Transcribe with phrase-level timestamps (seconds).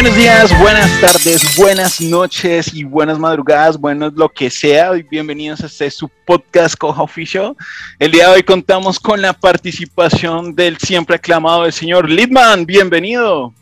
[0.00, 4.92] Buenos días, buenas tardes, buenas noches y buenas madrugadas, buenos lo que sea.
[4.92, 7.54] Bienvenidos a este su podcast Coja Official.
[7.98, 12.64] El día de hoy contamos con la participación del siempre aclamado el señor Lidman.
[12.64, 13.52] Bienvenido.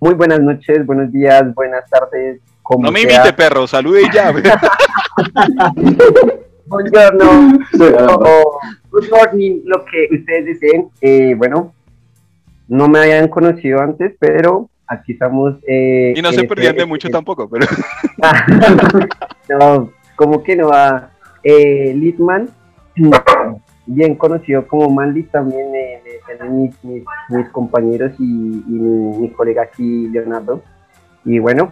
[0.00, 2.40] Muy buenas noches, buenos días, buenas tardes.
[2.78, 4.32] no me invite, perro, salude y ya.
[6.64, 7.58] Buongiorno,
[8.90, 10.88] good morning, lo que ustedes deseen.
[11.02, 11.74] Eh, bueno,
[12.66, 15.56] no me habían conocido antes, pero aquí estamos.
[15.66, 17.66] Eh, y no se perdían de mucho tampoco, pero.
[19.48, 21.10] no, como que no va.
[21.44, 22.48] Eh, Litman,
[23.86, 26.02] bien conocido como Mandy, también eh,
[26.50, 30.62] mis, mis, mis, compañeros y, mi, colega aquí, Leonardo.
[31.24, 31.70] Y bueno,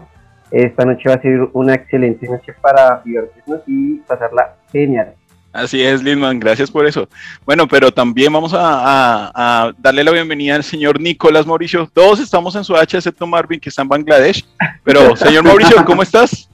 [0.53, 5.15] esta noche va a ser una excelente noche para divertirnos y pasarla genial.
[5.57, 7.09] Así es, Lindman, gracias por eso.
[7.47, 11.89] Bueno, pero también vamos a, darle la bienvenida al señor Nicolás Mauricio.
[11.95, 14.47] Todos estamos en su H, excepto Marvin, que está en Bangladesh.
[14.85, 16.51] Pero, señor Mauricio, ¿cómo estás?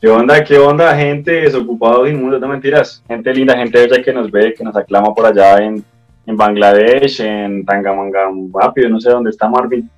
[0.00, 0.42] ¿Qué onda?
[0.42, 3.04] ¿Qué onda, gente desocupados mundo No mentiras.
[3.06, 5.84] Gente linda, gente bella que nos ve, que nos aclama por allá en,
[6.26, 9.88] Bangladesh, en Tangamangam, rápido, no sé dónde está Marvin.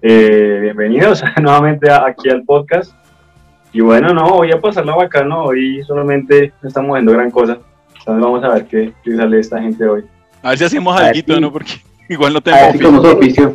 [0.00, 2.94] Eh, bienvenidos nuevamente aquí al podcast.
[3.76, 7.58] Y bueno, no, voy a pasarla bacano, hoy solamente estamos viendo gran cosa.
[7.98, 10.02] Entonces vamos a ver qué, sale esta gente hoy.
[10.42, 11.52] A ver si hacemos algo, ¿no?
[11.52, 11.72] Porque
[12.08, 13.54] igual no tenemos oficio.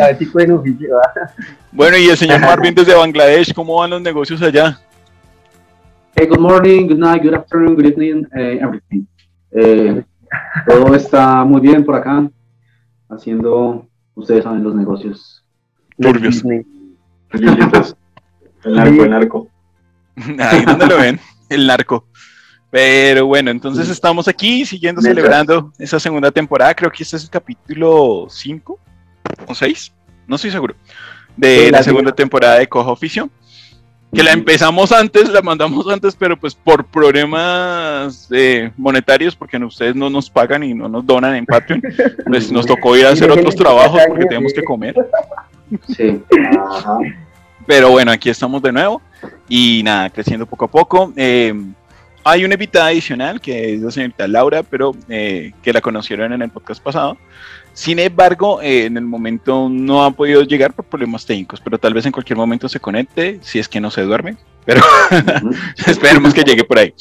[0.00, 0.96] a ver si pueden oficio.
[1.70, 4.80] bueno, y el señor Marvin desde Bangladesh, ¿cómo van los negocios allá?
[6.16, 9.06] Hey, good morning, good night, good afternoon, good evening, uh, everything.
[9.52, 10.02] Eh,
[10.66, 12.28] todo está muy bien por acá,
[13.10, 15.44] haciendo, ustedes saben, los negocios.
[16.00, 16.42] Turbios.
[18.66, 19.48] El narco, el narco.
[20.40, 22.06] Ahí donde lo ven, el narco.
[22.70, 26.74] Pero bueno, entonces estamos aquí siguiendo celebrando esa segunda temporada.
[26.74, 28.78] Creo que este es el capítulo 5
[29.46, 29.92] o 6,
[30.26, 30.74] no estoy seguro,
[31.36, 33.30] de la segunda temporada de Cojo Oficio.
[34.12, 39.94] Que la empezamos antes, la mandamos antes, pero pues por problemas eh, monetarios, porque ustedes
[39.94, 41.82] no nos pagan y no nos donan en Patreon,
[42.26, 44.94] pues nos tocó ir a hacer otros trabajos porque tenemos que comer.
[45.88, 46.22] Sí.
[46.70, 46.98] Ajá.
[47.66, 49.02] Pero bueno, aquí estamos de nuevo
[49.48, 51.12] y nada, creciendo poco a poco.
[51.16, 51.52] Eh,
[52.24, 56.42] hay una invitada adicional que es la señorita Laura, pero eh, que la conocieron en
[56.42, 57.16] el podcast pasado.
[57.72, 61.94] Sin embargo, eh, en el momento no ha podido llegar por problemas técnicos, pero tal
[61.94, 64.36] vez en cualquier momento se conecte, si es que no se duerme.
[64.64, 64.80] Pero
[65.86, 66.94] esperemos que llegue por ahí.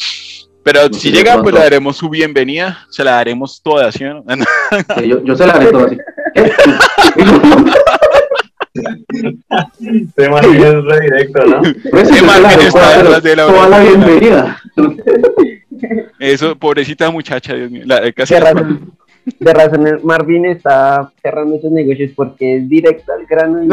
[0.63, 4.03] Pero si llega, pues le daremos su bienvenida, se la daremos toda, ¿sí?
[4.03, 6.53] yo, yo, se la haré toda, Te
[10.29, 11.61] Marvin es redirecto, ¿no?
[12.25, 14.61] Marvin está detrás de la Toda la bienvenida.
[16.19, 17.83] Eso, pobrecita muchacha, Dios mío.
[17.85, 18.91] La, casi de, razón,
[19.39, 23.69] de razón, Marvin está cerrando esos negocios porque es directo al grano y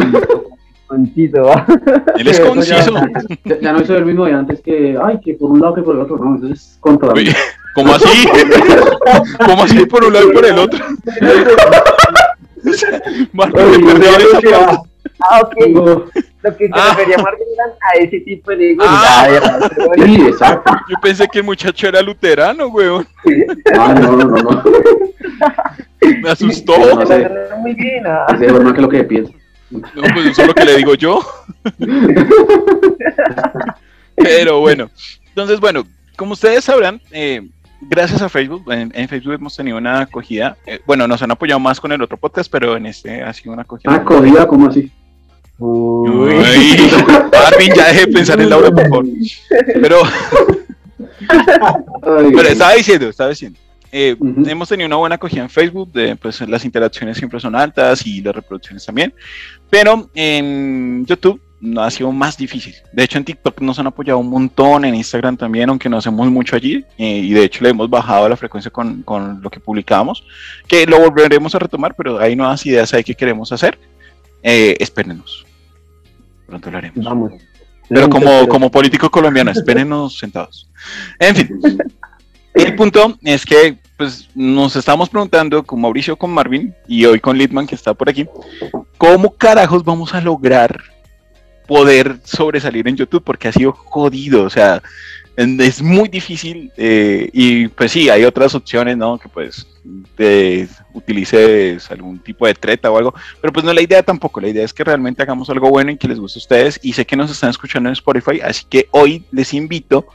[0.86, 1.50] conciso.
[2.19, 2.94] Él es conciso.
[3.44, 5.82] Ya, ya, no soy el mismo de antes que, ay, que por un lado que
[5.82, 7.20] por el otro, no, entonces controla.
[7.74, 8.28] ¿Cómo así?
[9.46, 10.84] ¿Cómo así por un lado y por el otro?
[13.32, 14.82] Marvin, esa
[15.30, 15.54] Ah, ok.
[16.42, 16.94] Lo que se ah.
[16.96, 17.46] refería Marvin
[17.80, 18.96] a ese tipo de negocios.
[18.98, 19.70] Ah.
[19.94, 20.72] sí, exacto.
[20.88, 23.06] Yo pensé que el muchacho era luterano, weón.
[23.78, 24.62] Ah, no, no, no.
[26.22, 26.76] Me asustó.
[26.96, 27.30] No, sé.
[27.58, 28.04] Muy bien.
[28.06, 28.26] Ah.
[28.38, 29.32] Que lo que pienso.
[29.70, 31.20] No, pues eso es lo que le digo yo.
[34.16, 34.90] Pero bueno,
[35.28, 35.84] entonces, bueno,
[36.16, 37.48] como ustedes sabrán, eh,
[37.80, 40.56] gracias a Facebook, en, Facebook hemos tenido una acogida.
[40.66, 43.52] Eh, bueno, nos han apoyado más con el otro podcast, pero en este ha sido
[43.52, 43.94] una acogida.
[43.94, 44.46] ¿Acogida?
[44.46, 44.92] ¿Cómo así?
[45.64, 46.34] Uy,
[47.32, 49.06] Marvin, ya deje de pensar en Laura, por favor.
[49.80, 50.02] Pero,
[52.02, 53.58] pero estaba diciendo, estaba diciendo.
[53.92, 58.04] Eh, hemos tenido una buena acogida en Facebook, de, pues las interacciones siempre son altas
[58.04, 59.14] y las reproducciones también,
[59.70, 62.74] pero en YouTube no ha sido más difícil.
[62.92, 66.28] De hecho, en TikTok nos han apoyado un montón, en Instagram también, aunque no hacemos
[66.28, 69.60] mucho allí, eh, y de hecho le hemos bajado la frecuencia con, con, lo que
[69.60, 70.25] publicamos,
[70.66, 73.78] que lo volveremos a retomar, pero hay nuevas ideas ahí que queremos hacer.
[74.42, 75.46] Eh, espérenos.
[76.52, 77.02] Pronto lo haremos.
[77.02, 77.32] Vamos.
[77.88, 80.69] Pero como, como político colombiano, espérenos sentados.
[81.19, 81.58] En fin.
[82.52, 87.38] El punto es que pues, nos estamos preguntando con Mauricio, con Marvin y hoy con
[87.38, 88.28] Litman que está por aquí,
[88.99, 90.78] ¿cómo carajos vamos a lograr
[91.66, 94.82] poder sobresalir en YouTube porque ha sido jodido, o sea,
[95.37, 99.19] es muy difícil eh, y pues sí, hay otras opciones, ¿no?
[99.19, 99.67] Que pues
[100.14, 104.49] te utilices algún tipo de treta o algo, pero pues no la idea tampoco, la
[104.49, 107.05] idea es que realmente hagamos algo bueno y que les guste a ustedes y sé
[107.06, 110.06] que nos están escuchando en Spotify, así que hoy les invito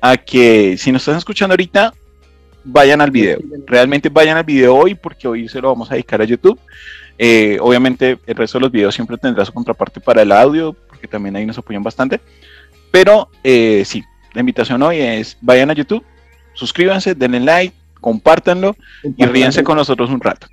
[0.00, 1.92] a que si nos están escuchando ahorita,
[2.62, 6.20] vayan al video, realmente vayan al video hoy porque hoy se lo vamos a dedicar
[6.20, 6.60] a YouTube
[7.22, 11.06] Eh, obviamente el resto de los videos siempre tendrá su contraparte para el audio, porque
[11.06, 12.18] también ahí nos apoyan bastante.
[12.90, 16.04] Pero eh, sí, la invitación hoy es vayan a YouTube,
[16.54, 18.76] suscríbanse, denle like, compártanlo
[19.16, 20.46] y ríense con nosotros un rato.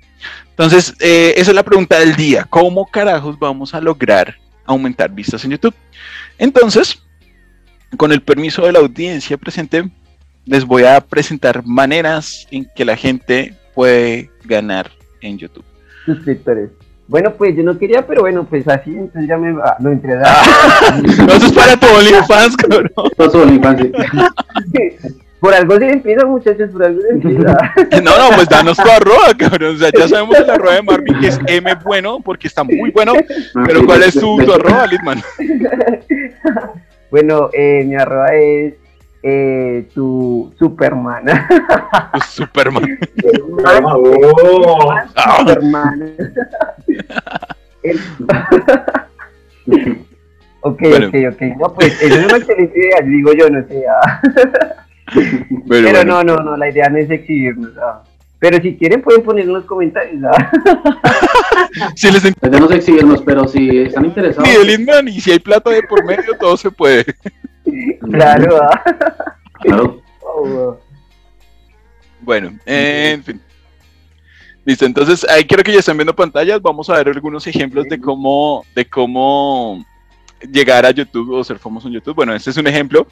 [0.50, 2.46] Entonces, eh, esa es la pregunta del día.
[2.50, 4.34] ¿Cómo carajos vamos a lograr
[4.64, 5.74] aumentar vistas en YouTube?
[6.36, 7.02] Entonces,
[7.96, 9.88] con el permiso de la audiencia presente,
[10.44, 14.90] les voy a presentar maneras en que la gente puede ganar
[15.20, 15.64] en YouTube.
[16.04, 16.70] Suscriptores.
[17.08, 19.76] Bueno, pues yo no quería, pero bueno, pues así, entonces ya me va.
[19.80, 20.22] No, entre no,
[21.32, 22.92] eso es para tu OnlyFans, cabrón.
[22.94, 23.82] No, tu OnlyFans,
[25.40, 27.56] Por algo se empieza, muchachos, por algo se empieza.
[28.02, 29.76] No, no, pues danos tu arroba, cabrón.
[29.76, 32.90] O sea, ya sabemos el arroba de Marvin, que es M bueno, porque está muy
[32.90, 33.14] bueno.
[33.64, 35.22] Pero ¿cuál es tu, tu arroba, Litman?
[37.10, 38.74] Bueno, eh, mi arroba es
[39.22, 41.24] eh, tu Superman.
[42.14, 42.98] Tu Superman.
[45.46, 46.14] Superman.
[50.60, 51.42] ok, ok, ok.
[51.58, 53.84] No, pues eso es una excelente idea, digo yo, no sé.
[53.88, 54.20] Ah.
[55.68, 57.76] Pero, no, no, no, la idea no es exhibirnos.
[57.78, 58.04] Ah.
[58.38, 60.22] Pero si quieren pueden poner en los comentarios.
[60.24, 60.50] ¿ah?
[61.96, 64.48] si les Podemos exhibirnos, pero si están interesados.
[64.64, 67.04] Lindman, y si hay plata de por medio, todo se puede.
[68.10, 68.58] claro.
[69.60, 70.02] Claro.
[70.22, 70.78] Oh,
[72.20, 73.40] bueno, eh, en fin.
[74.64, 76.60] Listo, entonces ahí quiero que ya estén viendo pantallas.
[76.60, 79.84] Vamos a ver algunos ejemplos de cómo, de cómo
[80.52, 82.14] llegar a YouTube o ser famoso en YouTube.
[82.14, 83.06] Bueno, este es un ejemplo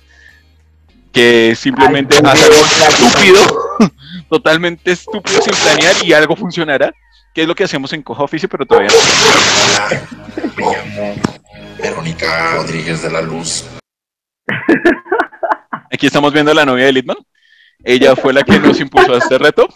[1.12, 2.56] que simplemente hace algo
[2.88, 3.40] estúpido,
[4.28, 6.92] totalmente estúpido sin planear y algo funcionará,
[7.32, 8.96] que es lo que hacemos en Coja Oficio, pero todavía no.
[11.82, 13.64] Verónica Rodríguez de la Luz.
[15.93, 17.19] Aquí estamos viendo a la novia de Litman.
[17.84, 19.69] Ella fue la que nos impulsó a este reto.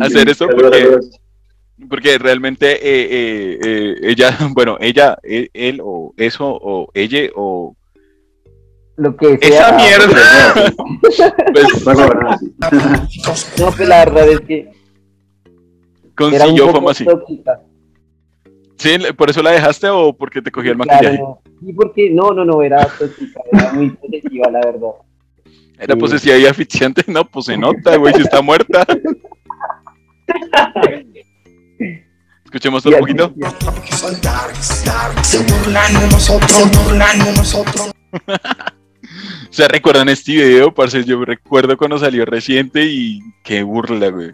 [0.00, 0.98] hacer eso porque,
[1.88, 7.74] porque realmente eh, eh, eh, ella, bueno, ella, él, o eso o ella o
[8.96, 9.48] lo que sea.
[9.48, 10.52] Esa mierda.
[11.00, 11.18] pues,
[13.58, 14.70] no, pues la verdad es que.
[16.14, 17.06] Consiguió fama así.
[18.82, 18.98] ¿Sí?
[19.16, 21.20] ¿Por eso la dejaste o porque te cogía el maquillaje?
[21.64, 24.90] Sí, porque no, no, no, era tóxica, era muy posesiva, la verdad.
[25.78, 28.84] Era posesiva y aficiante, no, pues se nota, güey, si está muerta.
[32.44, 33.32] Escuchemos un poquito.
[35.22, 37.92] Se burlan de nosotros, se burlan de nosotros.
[39.48, 41.04] O sea, ¿recuerdan este video, parce?
[41.04, 44.32] Yo recuerdo cuando salió reciente y qué burla, güey.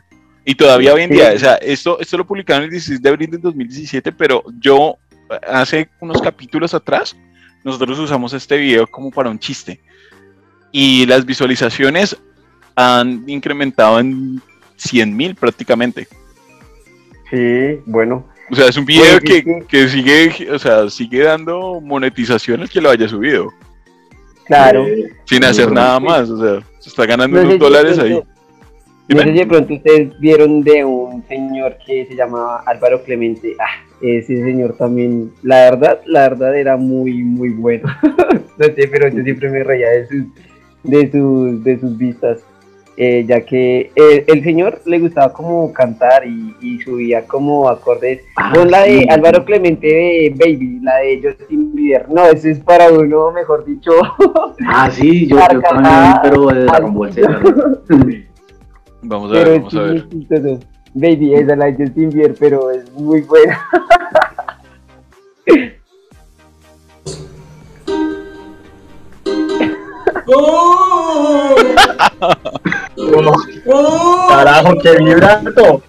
[0.48, 3.30] Y todavía hoy en día, o sea, esto, esto lo publicaron el 16 de abril
[3.32, 4.96] del 2017, pero yo
[5.46, 7.14] hace unos capítulos atrás,
[7.64, 9.78] nosotros usamos este video como para un chiste.
[10.72, 12.16] Y las visualizaciones
[12.76, 14.40] han incrementado en
[14.76, 16.08] 100 mil prácticamente.
[17.28, 18.26] Sí, bueno.
[18.50, 22.80] O sea, es un video pues, que, que, sigue, o sea, sigue dando monetizaciones que
[22.80, 23.52] lo haya subido.
[24.46, 24.86] Claro.
[25.26, 28.18] Sin hacer nada más, o sea, se está ganando unos dólares ahí.
[29.08, 33.56] No sé si de pronto ustedes vieron de un señor que se llamaba Álvaro Clemente.
[33.58, 37.88] Ah, ese señor también, la verdad, la verdad era muy, muy bueno.
[38.58, 40.24] no sé, pero yo siempre me reía de sus,
[40.82, 42.44] de sus, de sus vistas.
[43.00, 48.72] Eh, ya que el, señor le gustaba como cantar y, subía como acordes ah, con
[48.72, 52.08] la de Álvaro Clemente de Baby, la de Justin Bieber.
[52.10, 53.92] No, ese es para uno, mejor dicho.
[54.66, 57.10] Ah, sí, yo, yo también, pero de Ball
[59.08, 60.06] Vamos a ver, vamos a ver.
[60.92, 63.58] Baby, esa es la de Justin Bieber, pero es muy buena.
[70.26, 71.56] ¡Oh!
[74.28, 75.82] Carajo, qué vibrato.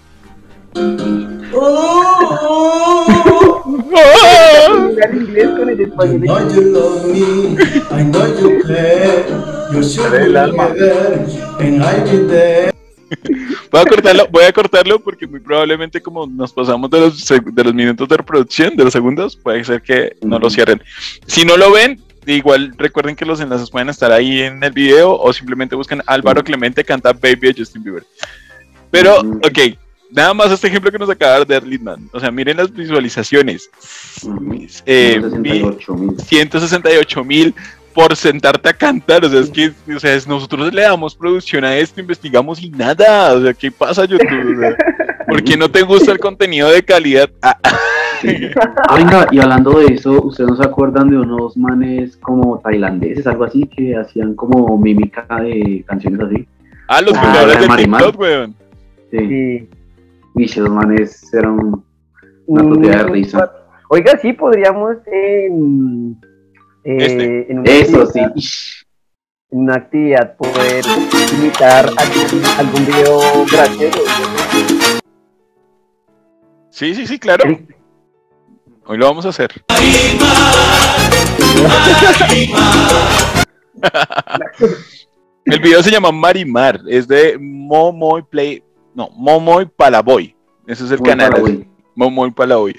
[13.71, 17.63] Voy a cortarlo, voy a cortarlo porque muy probablemente como nos pasamos de los, de
[17.63, 20.81] los minutos de reproducción, de los segundos, puede ser que no lo cierren.
[21.25, 25.17] Si no lo ven, igual recuerden que los enlaces pueden estar ahí en el video
[25.17, 28.03] o simplemente buscan Álvaro Clemente canta Baby a Justin Bieber.
[28.91, 29.59] Pero, ok,
[30.09, 32.09] nada más este ejemplo que nos acaba de dar Lindman.
[32.11, 33.69] O sea, miren las visualizaciones.
[34.85, 35.21] Eh,
[36.27, 37.53] 168 mil
[37.93, 39.25] por sentarte a cantar.
[39.25, 43.33] O sea, es que o sea, nosotros le damos producción a esto, investigamos y nada.
[43.33, 44.75] O sea, ¿qué pasa, YouTube?
[45.27, 47.29] ¿Por qué no te gusta el contenido de calidad?
[47.41, 47.57] Ah.
[48.87, 53.25] Ah, venga, y hablando de eso, ¿ustedes no se acuerdan de unos manes como tailandeses,
[53.27, 56.47] algo así, que hacían como mímica de canciones así?
[56.87, 58.55] Ah, los ah, de TikTok, weón.
[59.11, 59.69] Sí.
[60.35, 61.81] Y esos manes eran
[62.45, 63.51] Una partida de Mm, risa.
[63.89, 66.19] Oiga, sí, podríamos en,
[66.83, 67.51] eh, Este.
[67.51, 68.85] en una Eso actividad- sí.
[69.51, 70.85] en una actividad poder
[71.33, 73.19] imitar algún, algún video
[73.51, 73.99] gracioso.
[76.69, 77.43] Sí, sí, sí, claro.
[78.85, 79.51] Hoy lo vamos a hacer.
[85.45, 90.35] El video se llama Marimar, es de Momoy Play, no, Momoy Palaboy.
[90.67, 91.67] Ese es el Muy canal.
[91.95, 92.75] Momoy Palaboy.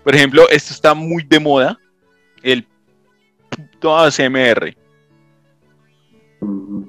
[0.04, 1.80] Por ejemplo, esto está muy de moda,
[2.42, 2.66] el
[3.50, 4.76] puto ASMR.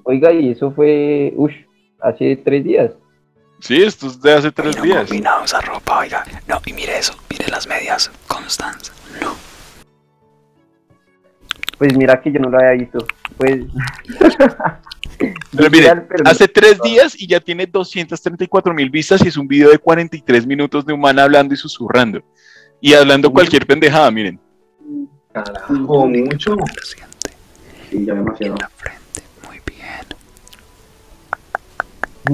[0.05, 1.53] Oiga, y eso fue, uff,
[2.01, 2.93] hace tres días.
[3.61, 5.07] Sí, esto es de hace tres no días.
[5.09, 6.25] combinado esa ropa, oiga.
[6.49, 8.93] No, y mire eso, mire las medias, Constance.
[9.23, 9.35] No.
[11.79, 13.07] Pues mira que yo no lo había visto.
[13.37, 13.61] Pues.
[15.19, 19.37] Pero mire, Literal, pero- hace tres días y ya tiene 234 mil vistas y es
[19.37, 22.23] un video de 43 minutos de humana hablando y susurrando.
[22.81, 24.39] Y hablando cualquier pendejada, miren.
[25.33, 26.57] Carajo, mucho.
[27.91, 28.55] Sí, ya demasiado.
[28.55, 29.23] en la frente.
[29.47, 30.07] Muy bien.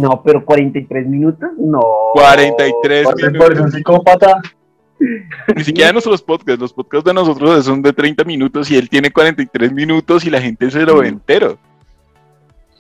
[0.03, 1.81] No, pero 43 minutos, no.
[2.15, 3.47] 43 Parce, minutos.
[3.47, 4.41] parece un psicópata.
[5.57, 9.11] Ni siquiera nuestros podcasts, los podcasts de nosotros son de 30 minutos y él tiene
[9.11, 11.59] 43 minutos y la gente se lo ve entero.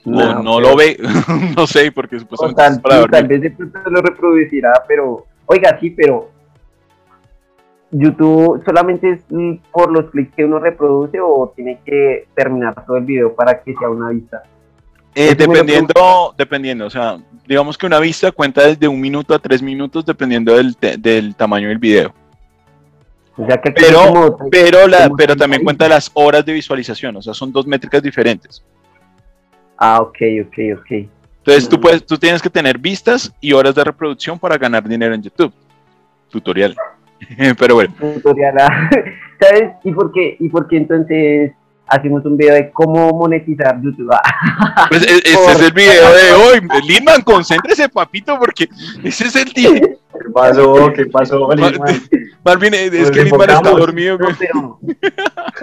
[0.04, 0.96] O no pero- lo ve,
[1.56, 5.26] no sé, porque supuestamente tal, es para tal vez de pronto lo reproducirá, pero.
[5.46, 6.30] Oiga, sí, pero.
[7.92, 12.98] YouTube solamente es mm, por los clics que uno reproduce o tiene que terminar todo
[12.98, 14.42] el video para que sea una vista.
[15.12, 19.60] Eh, dependiendo, dependiendo, o sea, digamos que una vista cuenta desde un minuto a tres
[19.60, 22.14] minutos dependiendo del, del tamaño del video.
[23.36, 26.52] O sea que Pero- como- Pero, la, como pero 30 también cuenta las horas de
[26.52, 28.62] visualización, o sea, son dos métricas diferentes.
[29.80, 31.08] Ah, ok, ok, ok.
[31.38, 35.14] Entonces tú, puedes, tú tienes que tener vistas y horas de reproducción para ganar dinero
[35.14, 35.52] en YouTube.
[36.28, 36.76] Tutorial.
[37.58, 38.54] pero bueno, tutorial.
[38.60, 38.90] ah.
[39.40, 39.70] ¿Sabes?
[39.82, 40.36] ¿Y por qué?
[40.38, 41.52] ¿Y por qué entonces
[41.90, 44.10] hacemos un video de cómo monetizar YouTube?
[44.88, 46.60] Pues e- ese es el video de hoy.
[46.86, 48.68] Lindman, concéntrese, papito, porque
[49.04, 49.70] ese es el día.
[49.80, 49.96] ¿Qué
[50.34, 50.92] pasó?
[50.94, 51.48] ¿Qué pasó?
[51.54, 52.02] Lindman?
[52.44, 54.36] Marvin, es que Lindman está dormido, No, güey.
[54.38, 54.78] pero.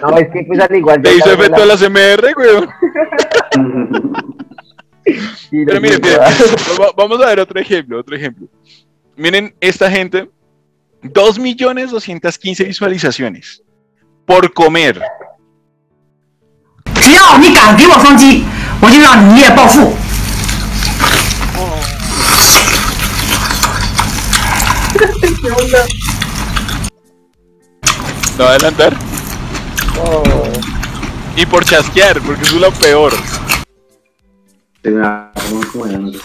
[0.02, 1.02] No, es que pues al igual.
[1.02, 2.68] Te hizo efecto la- la CMR, güey.
[5.50, 6.20] sí, Pero miren, miren,
[6.80, 8.48] va- vamos a ver otro ejemplo, otro ejemplo.
[9.16, 10.30] Miren, esta gente,
[11.04, 13.64] 2.215 visualizaciones
[14.26, 15.02] por comer.
[17.07, 18.45] 只要你敢给我双击，
[18.81, 19.97] 我就让你一夜暴富。
[28.39, 28.97] ¿No va a adelantar?
[31.37, 33.13] Y por chasquear, porque eso es lo peor.
[34.83, 35.33] Se me va
[35.73, 36.19] como ya no sé.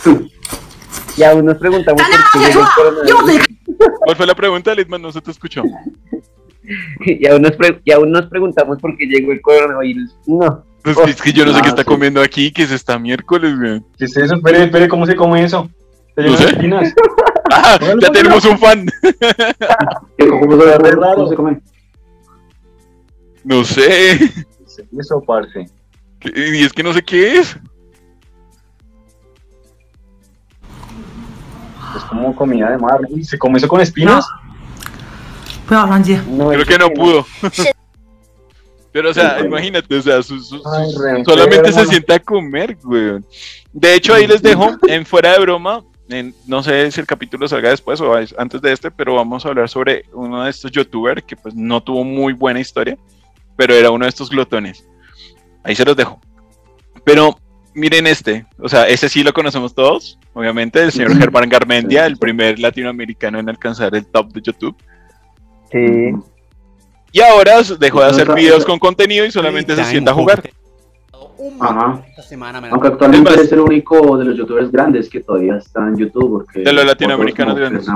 [1.17, 3.99] Y aún nos preguntamos 大 por 家 qué 别 llegó 说 el 了，用嘴 coronavirus.
[3.99, 5.01] ¿Cuál fue la pregunta, Litman?
[5.01, 5.63] No se te escuchó.
[7.05, 10.15] Y aún, nos pre- y aún nos preguntamos por qué llegó el coronavirus.
[10.27, 10.63] No.
[10.84, 13.82] Es que yo no sé qué ah, está comiendo aquí, que es esta miércoles, güey.
[13.98, 15.70] Espere, espere, ¿cómo se come eso?
[16.16, 16.44] ¿Te no sé.
[16.44, 16.92] Espinas?
[17.52, 18.86] ah, ya tenemos un fan.
[20.18, 21.60] ¿Cómo se, come?
[23.44, 24.14] No sé.
[24.98, 25.66] Eso, parce.
[26.34, 27.56] Y es que no sé qué es.
[31.96, 33.00] Es como comida de mar.
[33.22, 34.26] ¿Se come eso con espinas?
[34.28, 34.42] No.
[35.66, 37.26] Puedo, Creo que no pudo.
[38.92, 42.18] Pero, o sea, imagínate, o sea, sus- sus- Ay, sus- re solamente se sienta a
[42.18, 43.20] comer, güey.
[43.72, 47.48] De hecho, ahí les dejo, en fuera de broma, en- no sé si el capítulo
[47.48, 50.70] salga después o es antes de este, pero vamos a hablar sobre uno de estos
[50.70, 52.98] youtubers que pues no tuvo muy buena historia,
[53.56, 54.86] pero era uno de estos glotones.
[55.64, 56.20] Ahí se los dejo.
[57.04, 57.38] Pero
[57.74, 62.18] miren este, o sea, ese sí lo conocemos todos, obviamente, el señor Germán Garmendia, el
[62.18, 64.76] primer latinoamericano en alcanzar el top de YouTube.
[65.70, 66.12] Sí.
[67.12, 70.42] Y ahora dejó de hacer videos con contenido y solamente se sienta a jugar.
[71.60, 72.02] Ajá.
[72.08, 75.56] Esta semana me la- Aunque actualmente Es el único de los youtubers grandes que todavía
[75.56, 76.44] está en YouTube.
[76.44, 77.86] Porque De los latinoamericanos grandes.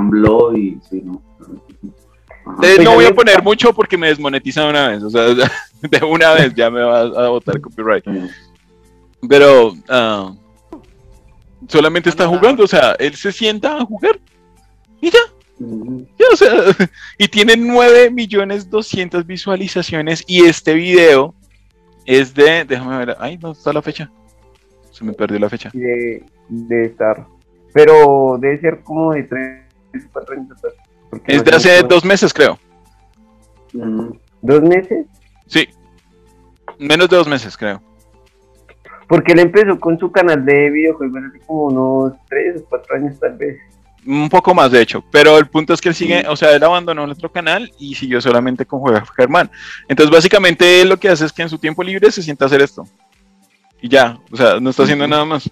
[0.55, 1.21] Y sí, no.
[2.61, 5.23] Eh, no voy a poner mucho porque me desmonetizan de una vez, o sea,
[5.81, 8.05] de una vez ya me va a botar copyright.
[9.27, 10.31] Pero, ah,
[11.67, 14.19] Solamente está jugando, o sea, él se sienta a jugar
[15.01, 15.19] y ya.
[15.59, 16.51] O sea,
[17.17, 21.33] y tiene 9 millones 200 visualizaciones y este video
[22.05, 24.11] es de, déjame ver, ay, no está la fecha.
[24.91, 25.69] Se me perdió la fecha.
[25.73, 27.25] de, de estar.
[27.73, 30.57] Pero debe ser como de 3, 4 años
[31.27, 32.57] Es de hace dos meses, creo.
[33.73, 34.17] Ujú.
[34.41, 35.05] ¿Dos meses?
[35.45, 35.67] Sí.
[36.79, 37.81] Menos de dos meses, creo.
[39.07, 43.19] Porque él empezó con su canal de videojuegos hace como unos 3 o 4 años
[43.19, 43.57] tal vez.
[44.07, 45.03] Un poco más, de hecho.
[45.11, 48.21] Pero el punto es que él sigue, o sea, él abandonó nuestro canal y siguió
[48.21, 49.51] solamente con Juega Germán.
[49.89, 52.47] Entonces, básicamente, él lo que hace es que en su tiempo libre se sienta a
[52.47, 52.87] hacer esto.
[53.81, 55.49] Y ya, o sea, no está haciendo nada más.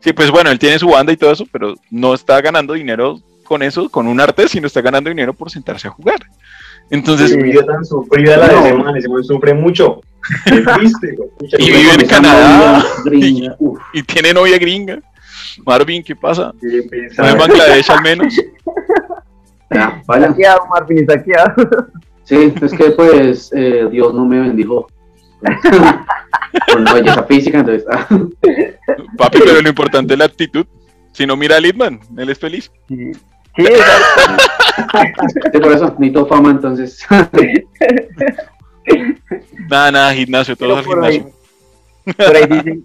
[0.00, 3.20] Sí, pues bueno, él tiene su banda y todo eso, pero no está ganando dinero
[3.44, 6.20] con eso, con un arte, sino está ganando dinero por sentarse a jugar.
[6.90, 10.00] Entonces, Qué vida tan sufrida la de ese man, ese man sufre mucho.
[10.44, 11.16] Triste,
[11.58, 12.84] Y vive en Canadá.
[13.92, 15.00] Y tiene novia gringa.
[15.66, 16.52] Marvin, ¿qué pasa?
[16.60, 17.38] ¿No en.
[17.38, 18.34] Bangladesh al menos?
[19.70, 20.28] Ya, vaya.
[20.28, 21.54] Saqueado, Marvin, saqueado.
[22.24, 24.86] Sí, es que pues eh, Dios no me bendijo.
[26.68, 27.84] Por una belleza física, entonces.
[27.90, 28.06] ah,
[29.18, 30.64] Papi, pero lo importante es la actitud.
[31.10, 32.70] Si no, mira a Lidman, él es feliz.
[32.88, 33.12] Sí,
[33.56, 34.44] sí exacto.
[35.52, 37.04] sí, por eso, necesito fama, entonces.
[39.68, 41.24] Nada, nada, gimnasio, todos al por ahí,
[42.04, 42.24] gimnasio.
[42.24, 42.84] por ahí dicen,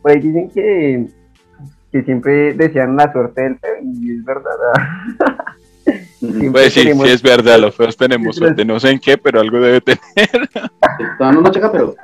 [0.00, 1.06] por ahí dicen que,
[1.92, 4.50] que siempre desean la suerte del feo y es verdad.
[6.52, 9.40] Pues sí, tenemos- sí es verdad, los feos tenemos suerte, no sé en qué, pero
[9.40, 10.00] algo debe tener.
[11.18, 11.94] Todavía no nos checa, pero.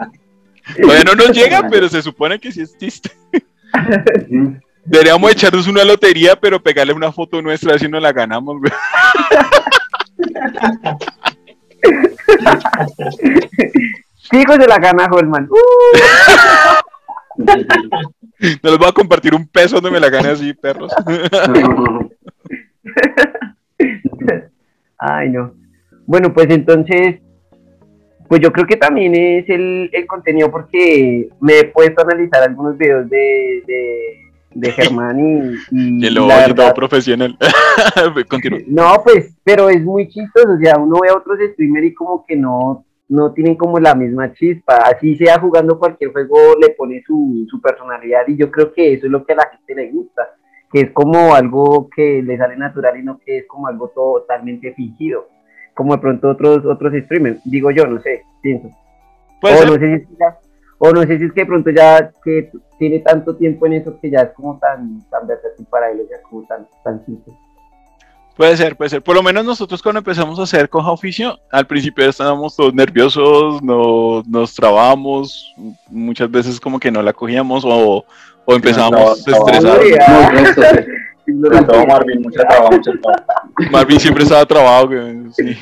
[0.81, 3.11] Todavía no nos llega, pero se supone que sí existe.
[4.85, 8.73] Deberíamos echarnos una lotería, pero pegarle una foto nuestra si nos la ganamos, güey.
[14.31, 15.49] Fijo se la gana Holman.
[15.51, 15.57] Uh,
[18.63, 20.93] No les voy a compartir un peso donde me la gane así, perros.
[24.99, 25.53] Ay, no.
[26.07, 27.17] Bueno, pues entonces,
[28.29, 32.43] pues yo creo que también es el, el contenido porque me he puesto a analizar
[32.43, 33.99] algunos videos de, de,
[34.55, 37.37] de Germán y, y Y lo verdad- profesional.
[38.29, 38.61] Continúa.
[38.67, 42.25] No, pues, pero es muy chistoso, o sea, uno ve a otros streamers y como
[42.27, 47.03] que no, no tienen como la misma chispa, así sea jugando cualquier juego, le pone
[47.07, 49.91] su, su personalidad y yo creo que eso es lo que a la gente le
[49.93, 50.29] gusta,
[50.73, 54.75] que es como algo que le sale natural y no que es como algo totalmente
[54.75, 55.29] fingido,
[55.75, 58.69] como de pronto otros, otros streamers, digo yo, no sé, pienso.
[59.43, 60.39] O no sé si es que ya-
[60.79, 63.99] o no sé si es que de pronto ya que tiene tanto tiempo en eso
[64.01, 67.33] que ya es como tan, tan versátil para él, sea, como tan, tan simple.
[68.37, 69.03] Puede ser, puede ser.
[69.03, 73.63] Por lo menos nosotros cuando empezamos a hacer coja oficio, al principio estábamos todos nerviosos,
[73.63, 75.55] no, nos trabábamos,
[75.89, 78.05] muchas veces como que no la cogíamos o,
[78.45, 79.81] o empezábamos estresados.
[81.89, 83.25] Marvin, mucha traba, mucha traba.
[83.71, 84.89] Marvin siempre estaba trabado.
[84.89, 85.59] güey, sí.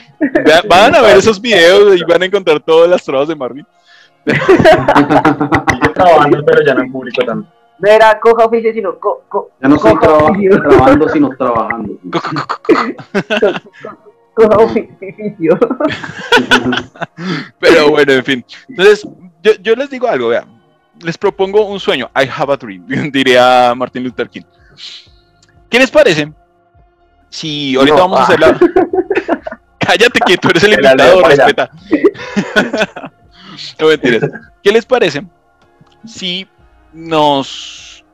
[0.69, 3.67] Van a ver esos videos y van a encontrar todas las trabas de Marvin.
[4.27, 7.49] Sigue trabajando, pero ya no en público tanto.
[7.85, 10.63] No era coja oficio, sino co, co- Ya no estoy coja traba- oficio.
[10.63, 11.93] trabajando, sino trabajando.
[14.35, 15.59] Coja oficio.
[17.61, 18.45] Pero bueno, en fin.
[18.69, 19.07] Entonces,
[19.43, 20.47] yo, yo les digo algo, vean.
[21.01, 22.11] Les propongo un sueño.
[22.17, 24.43] I have a dream, diría Martin Luther King.
[25.71, 26.33] ¿Qué les parece?
[27.29, 28.59] Si ahorita No, vamos a hacer la.
[29.79, 31.71] Cállate que tú eres el invitado, respeta.
[33.79, 34.31] no mentiras.
[34.63, 35.25] ¿Qué les parece
[36.07, 36.49] si
[36.95, 38.05] nos.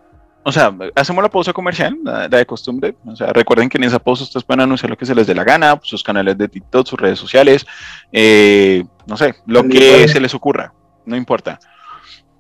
[0.42, 2.96] O sea, hacemos la pausa comercial, la, la de costumbre.
[3.06, 5.34] O sea, recuerden que en esa pausa ustedes pueden anunciar lo que se les dé
[5.34, 7.66] la gana, sus canales de TikTok, sus redes sociales,
[8.10, 10.72] eh, no sé, lo que se les ocurra,
[11.04, 11.60] no importa.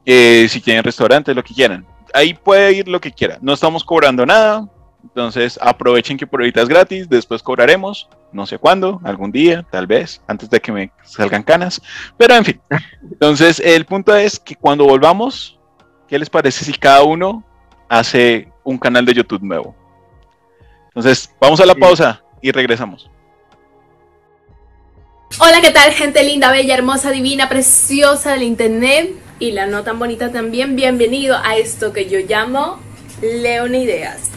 [0.04, 1.86] Eh, si tienen restaurantes, lo que quieran.
[2.14, 3.38] Ahí puede ir lo que quiera.
[3.40, 4.66] No estamos cobrando nada.
[5.02, 7.08] Entonces aprovechen que por ahorita es gratis.
[7.08, 8.08] Después cobraremos.
[8.32, 11.80] No sé cuándo, algún día, tal vez, antes de que me salgan canas.
[12.16, 12.60] Pero en fin.
[13.02, 15.59] Entonces el punto es que cuando volvamos,
[16.10, 17.42] ¿qué les parece si cada uno
[17.88, 19.74] hace un canal de YouTube nuevo?
[20.88, 23.08] Entonces vamos a la pausa y regresamos.
[25.38, 30.00] Hola, ¿qué tal, gente linda, bella, hermosa, divina, preciosa del internet y la no tan
[30.00, 30.74] bonita también?
[30.74, 32.80] Bienvenido a esto que yo llamo
[33.22, 34.32] Leonideas.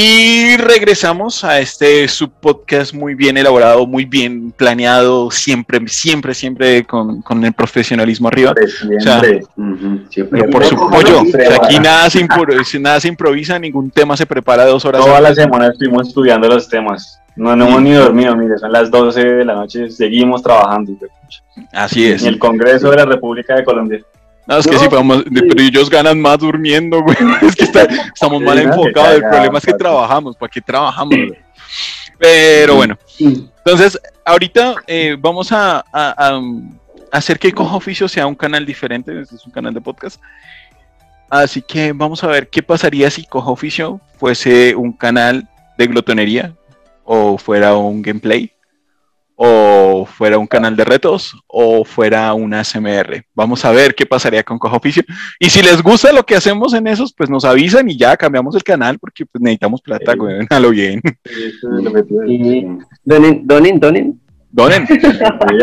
[0.00, 7.20] Y regresamos a este subpodcast muy bien elaborado, muy bien planeado, siempre, siempre, siempre con,
[7.22, 8.52] con el profesionalismo arriba.
[8.52, 9.40] O sea, Siempre.
[10.08, 10.44] Siempre.
[10.44, 14.66] por su pollo, o sea, aquí nada se, nada se improvisa, ningún tema se prepara
[14.66, 15.42] dos horas Toda la antes.
[15.42, 17.20] semana estuvimos estudiando los temas.
[17.34, 20.92] No, no hemos ni dormido, mire, son las 12 de la noche, seguimos trabajando.
[21.72, 22.22] Así es.
[22.22, 24.00] En el Congreso de la República de Colombia.
[24.48, 27.16] No, es que sí, vamos, pero ellos ganan más durmiendo, güey.
[27.42, 29.16] Es que está- estamos mal Sí, no, enfocados.
[29.16, 30.36] El problema es que trabajamos.
[30.36, 31.14] ¿Para qué trabajamos?
[31.14, 31.38] güey?
[32.18, 36.40] Pero bueno, entonces, ahorita eh, vamos a, a- a,
[37.12, 39.20] hacer que Coja Oficio sea un canal diferente.
[39.20, 40.20] Este es un canal de podcast.
[41.30, 46.54] Así que vamos a ver qué pasaría si Coja Oficio fuese un canal de glotonería,
[47.04, 48.50] o fuera un gameplay,
[49.40, 53.24] o fuera un canal de retos, o fuera una SMR.
[53.34, 55.04] Vamos a ver qué pasaría con Coja Oficio.
[55.38, 58.56] Y si les gusta lo que hacemos en esos, pues nos avisan y ya cambiamos
[58.56, 60.18] el canal porque pues, necesitamos plata, Sí.
[60.18, 60.46] güey.
[60.50, 61.00] A lo bien.
[61.86, 62.24] Objetivo.
[62.24, 62.66] Y
[63.04, 64.20] donen, donen, donen.
[64.50, 64.86] Donen.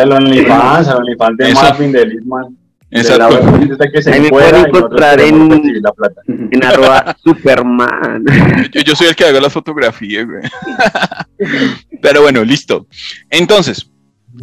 [0.10, 1.54] OnlyFans, OnlyFans de.
[1.54, 2.58] Marvin, de Lisman.
[2.96, 3.92] Exacto.
[3.94, 6.22] que se Ahí me pueden encontrar en- la plata.
[6.28, 8.24] En arroba Superman.
[8.72, 10.42] Yo, yo soy el que hago las fotografías, güey.
[12.02, 12.88] Pero bueno, listo.
[13.30, 13.90] Entonces,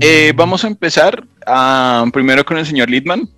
[0.00, 3.28] eh, vamos a empezar ah, primero con el señor Lidman.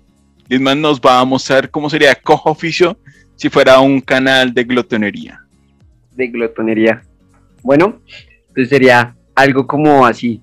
[0.47, 2.97] Lidman nos va a mostrar cómo sería Cojo Oficio
[3.35, 5.41] si fuera un canal de glotonería.
[6.11, 7.01] de glotonería.
[7.63, 7.99] Bueno,
[8.47, 10.41] entonces sería algo como así.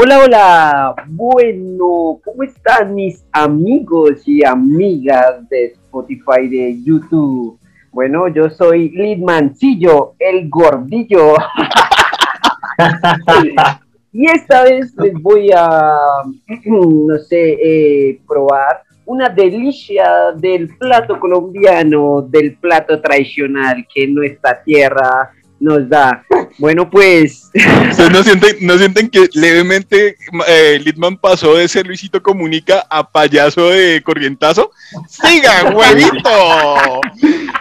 [0.00, 0.94] Hola, hola.
[1.08, 7.58] Bueno, ¿cómo están mis amigos y amigas de Spotify, de YouTube?
[7.90, 11.34] Bueno, yo soy Lidmancillo, el gordillo.
[14.12, 15.98] y esta vez les voy a,
[16.66, 25.32] no sé, eh, probar una delicia del plato colombiano, del plato tradicional que nuestra tierra
[25.60, 26.24] nos da.
[26.58, 27.50] Bueno, pues
[27.90, 30.16] ¿Ustedes no sienten, no sienten que levemente
[30.46, 34.70] eh, Lidman pasó de ser Luisito Comunica a payaso de corrientazo?
[35.08, 37.00] ¡Sigan, huevito!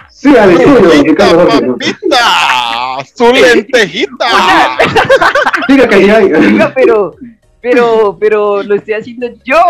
[0.10, 3.06] Sí, dale, sí, no, ¡Papita!
[3.16, 4.78] ¡Su lentejita!
[5.68, 5.96] Siga, que.
[6.38, 7.16] Oiga, pero,
[7.62, 9.62] pero, pero lo estoy haciendo yo.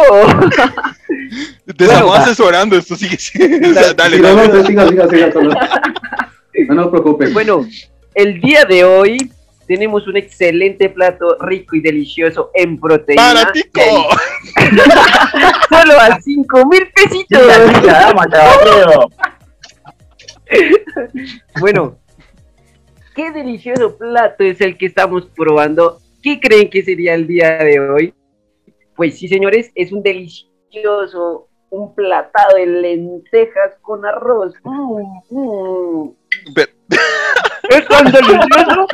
[1.78, 3.74] Te estamos asesorando, esto sigue siendo.
[3.94, 4.66] Dale, Sí, no, no, dale.
[4.68, 5.32] siga, siga, siga.
[5.34, 5.54] solo.
[6.70, 7.34] No nos preocupes.
[7.34, 7.66] Bueno,
[8.18, 9.32] el día de hoy
[9.68, 13.34] tenemos un excelente plato rico y delicioso en proteína.
[13.34, 13.80] ¡Baratico!
[15.70, 17.42] Solo a 5 mil pesitos.
[21.60, 21.98] Bueno,
[23.14, 26.00] qué delicioso plato es el que estamos probando.
[26.24, 28.14] ¿Qué creen que sería el día de hoy?
[28.96, 34.54] Pues sí, señores, es un delicioso, un platado de lentejas con arroz.
[34.64, 36.16] Mm, mm.
[36.56, 36.77] Pero-
[37.69, 38.88] Es tan delicioso.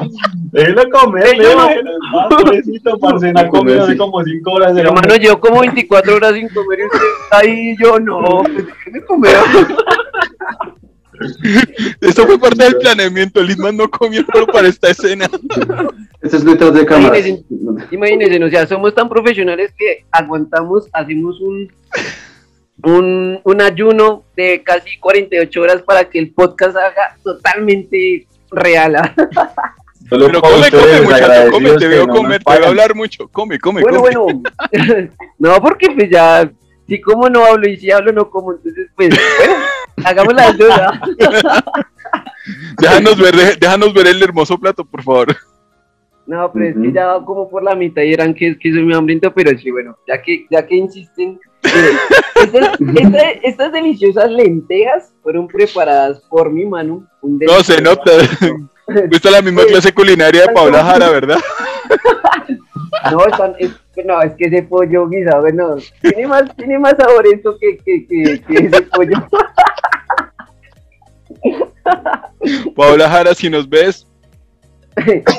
[0.51, 1.69] Déjelo comer, yo Leo, no.
[2.29, 4.75] pobrecito, parce, ha comido hace como 5 horas.
[4.75, 8.43] de Hermano, yo como 24 horas sin comer y usted está ahí, yo no.
[8.43, 9.35] Déjeme comer.
[12.01, 13.41] Esto fue parte del planeamiento.
[13.41, 15.29] Lidman no comió solo para esta escena.
[16.21, 17.19] Este es detrás de cámara.
[17.19, 17.45] Imagínense.
[17.91, 21.69] Imagínense, o sea, somos tan profesionales que aguantamos, hacemos un,
[22.81, 28.95] un, un ayuno de casi 48 horas para que el podcast haga totalmente real.
[28.95, 29.13] ¿ah?
[30.09, 33.27] Solo Pero come, come, muchacho, come, te veo no comer, te veo hablar mucho.
[33.29, 34.15] Come, come, Bueno, come.
[34.15, 35.09] bueno,
[35.39, 36.51] no, porque pues ya,
[36.87, 39.53] si como no hablo y si hablo no como, entonces pues, bueno,
[40.03, 41.01] hagamos la duda.
[42.79, 45.35] Déjanos ver, dé- déjanos ver el hermoso plato, por favor.
[46.25, 48.83] No, pero es que ya va como por la mitad y eran que, que soy
[48.83, 55.13] muy hambriento, pero sí, bueno, ya que, ya que insisten, estas, esta- estas deliciosas lentejas
[55.21, 57.07] fueron preparadas por mi mano.
[57.21, 58.11] un No, se nota.
[58.87, 61.37] Esta es la misma clase culinaria de Paula Jara, ¿verdad?
[63.11, 63.71] No, están, es,
[64.05, 68.05] no, es que ese pollo guisado, bueno, tiene más, tiene más sabor eso que, que,
[68.07, 69.15] que, que ese pollo.
[72.75, 74.05] Paula Jara, si nos ves,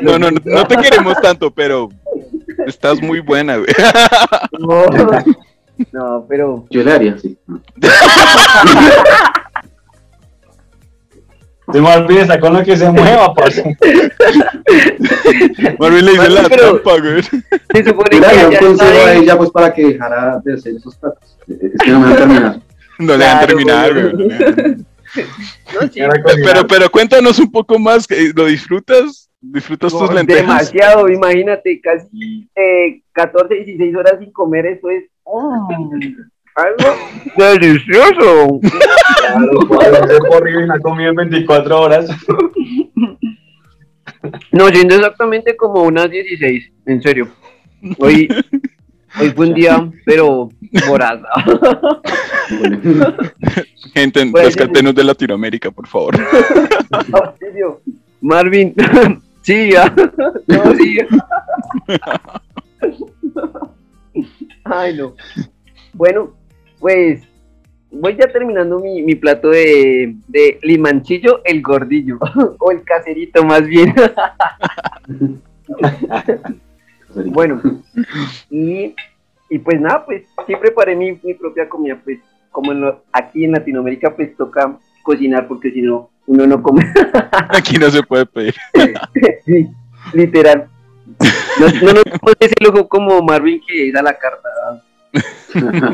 [0.01, 1.89] no, no, no, no te queremos tanto, pero
[2.67, 3.69] estás muy buena, güey.
[4.59, 4.85] No,
[5.93, 7.37] no, pero Yo le haría, sí.
[11.67, 13.63] Este Marvin está con lo que se mueva, parce.
[15.79, 17.23] Marvin le dice la trampa, güey.
[17.23, 19.19] se supone que Mira, yo ya consejo a ahí.
[19.23, 21.39] ella pues para que dejara de hacer esos platos.
[21.49, 22.61] Es que no me van a terminar.
[22.99, 24.77] No le van a terminar, güey.
[25.17, 26.01] No, sí.
[26.45, 29.24] Pero, pero cuéntanos un poco más, ¿lo disfrutas?
[29.47, 30.73] ¿Disfrutas tus lentejas?
[30.73, 36.15] Demasiado, imagínate, casi eh, 14, 16 horas sin comer, eso es mm,
[36.55, 36.97] algo
[37.37, 38.61] delicioso.
[39.69, 42.09] Claro, y no ha comido en 24 horas.
[44.53, 47.29] No, yendo exactamente como unas 16, en serio.
[47.99, 48.27] Hoy,
[49.21, 50.49] hoy fue un día, pero
[50.89, 51.21] voraz.
[53.93, 56.15] Gente, rescatenos de Latinoamérica, por favor.
[58.23, 58.75] Marvin,
[59.45, 59.95] sí, ya.
[60.49, 60.99] No, sí.
[64.65, 65.15] Ay, no.
[65.93, 66.35] Bueno,
[66.81, 67.23] pues
[67.91, 72.19] voy ya terminando mi, mi plato de, de limanchillo, el gordillo,
[72.59, 73.95] o el caserito más bien.
[77.27, 77.61] bueno,
[78.51, 78.95] y,
[79.51, 82.19] y pues nada, pues sí preparé mi, mi propia comida, pues
[82.51, 86.83] como en lo- aquí en Latinoamérica pues toca cocinar porque si no uno no come.
[87.51, 88.55] Aquí no se puede pedir.
[89.45, 89.69] sí,
[90.13, 90.69] literal.
[91.61, 94.49] No, no nos damos ese lujo como Marvin que es a la carta.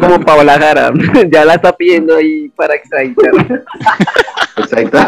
[0.01, 0.93] Como Paola Jara.
[1.31, 3.31] Ya la está pidiendo ahí para extraditar.
[4.57, 4.99] Exacto.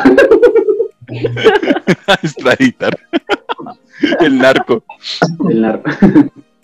[2.23, 2.99] Extraditar.
[4.21, 4.85] El narco.
[5.49, 5.91] El narco.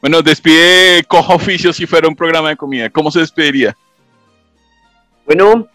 [0.01, 2.91] Bueno, despide Coja Oficio si fuera un programa de comida.
[2.91, 3.77] ¿Cómo se despediría?
[5.27, 5.69] Bueno,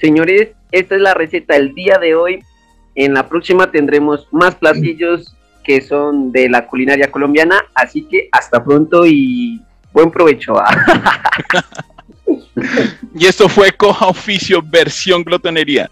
[0.00, 2.42] señores, esta es la receta del día de hoy.
[2.94, 5.34] En la próxima tendremos más platillos
[5.64, 7.64] que son de la culinaria colombiana.
[7.74, 9.60] Así que hasta pronto y
[9.92, 10.54] buen provecho.
[13.14, 15.90] Y esto fue Coja Oficio versión glotonería.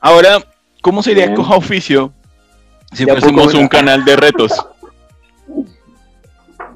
[0.00, 0.42] Ahora,
[0.80, 1.36] ¿cómo sería Bien.
[1.36, 2.12] Coja Oficio
[2.92, 4.52] si Ya fuésemos un canal de retos?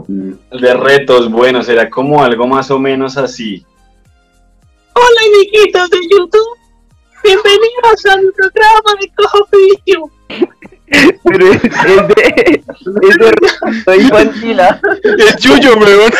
[0.09, 0.33] Mm.
[0.61, 3.65] De retos, bueno, será como algo más o menos así.
[4.95, 6.59] Hola amiguitos de YouTube,
[7.27, 9.49] bienvenidos al programa de Cojo.
[11.25, 11.73] Pero es, es
[12.09, 12.63] de,
[13.03, 14.61] es de reto infantil.
[14.61, 14.81] ¿ah?
[15.19, 16.13] Es Yuyo, weón.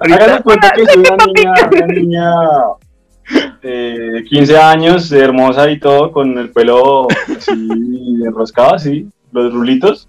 [0.00, 2.32] Háganse cuenta que soy una niña, una niña
[3.62, 7.50] eh, de 15 años, hermosa y todo, con el pelo así
[8.24, 10.08] enroscado, así, los rulitos,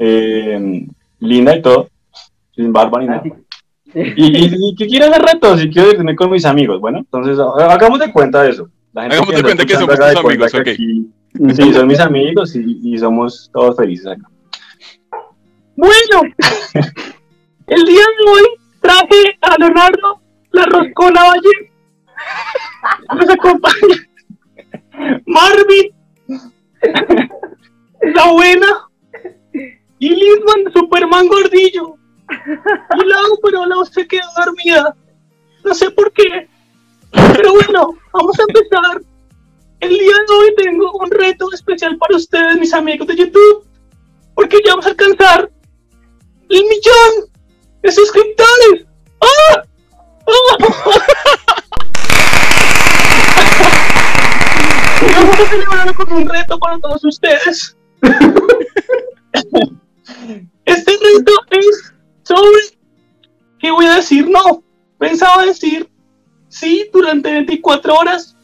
[0.00, 0.86] eh,
[1.18, 1.88] linda y todo,
[2.54, 3.22] sin barba ni nada.
[3.94, 6.80] Y, y, y que quiero hacer retos y quiero irme con mis amigos.
[6.80, 8.68] Bueno, entonces ha- hagamos de cuenta de eso.
[8.92, 11.06] La gente Hagamos de cuenta que somos tus amigos, que aquí-
[11.54, 14.28] sí, son mis amigos y, y somos todos felices acá.
[15.76, 16.34] Bueno,
[17.66, 18.48] el día de hoy
[18.80, 20.20] traje a Leonardo
[20.52, 21.70] la roscona Valle.
[23.14, 24.08] Nos acompaña
[25.26, 25.92] Marvin,
[28.14, 28.66] la buena,
[29.98, 31.96] y Lindman, Superman gordillo.
[32.30, 34.94] Y Lau, pero Lau se quedó dormida.
[35.64, 36.48] No sé por qué.
[37.10, 39.02] Pero bueno, vamos a empezar.
[39.80, 43.66] El día de hoy tengo un reto especial para ustedes, mis amigos de YouTube.
[44.34, 45.50] Porque ya vamos a alcanzar
[46.48, 47.30] el millón
[47.82, 48.86] de suscriptores.
[49.20, 49.62] ¡Ah!
[50.26, 50.56] ¡Ah!
[55.14, 57.76] Vamos a celebrarlo con un reto para todos ustedes.
[60.64, 61.94] Este reto es
[62.30, 62.78] sobre
[63.58, 64.62] que voy a decir no.
[64.98, 65.90] Pensaba decir
[66.48, 68.36] sí durante 24 horas,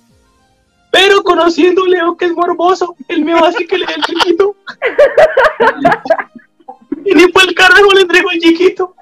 [0.91, 3.95] pero conociendo a Leo que es morboso, él me va a decir que le dé
[3.95, 4.57] el chiquito.
[7.05, 8.95] Y ni por el carajo le entrego el chiquito.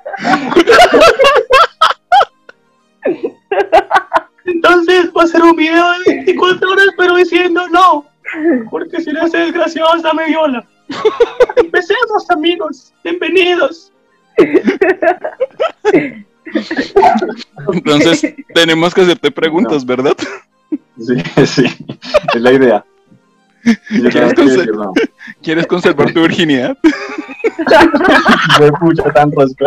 [4.45, 8.05] Entonces va a ser un video de 24 horas, pero diciendo no.
[8.71, 10.67] Porque si no ese desgraciado hasta me viola.
[11.57, 12.93] Empecemos, amigos.
[13.03, 13.94] Bienvenidos.
[17.73, 20.15] Entonces, tenemos que hacerte preguntas, ¿verdad?
[20.99, 21.17] Sí,
[21.47, 21.65] sí,
[22.35, 22.85] es la idea.
[23.65, 24.93] Yo ¿Quieres tengo que conse- decir no.
[25.43, 26.77] ¿Quieres conservar tu virginidad?
[28.57, 29.65] Fue pucha tan rosca.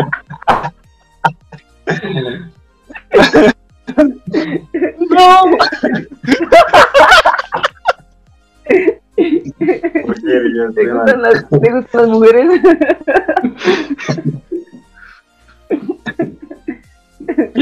[5.10, 5.58] No.
[9.16, 12.62] ¿Te gustan las, te gustan las mujeres?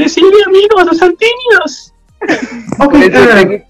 [0.06, 1.92] Sí, amigos, no sean tímidos.
[2.78, 3.66] Ok, eh,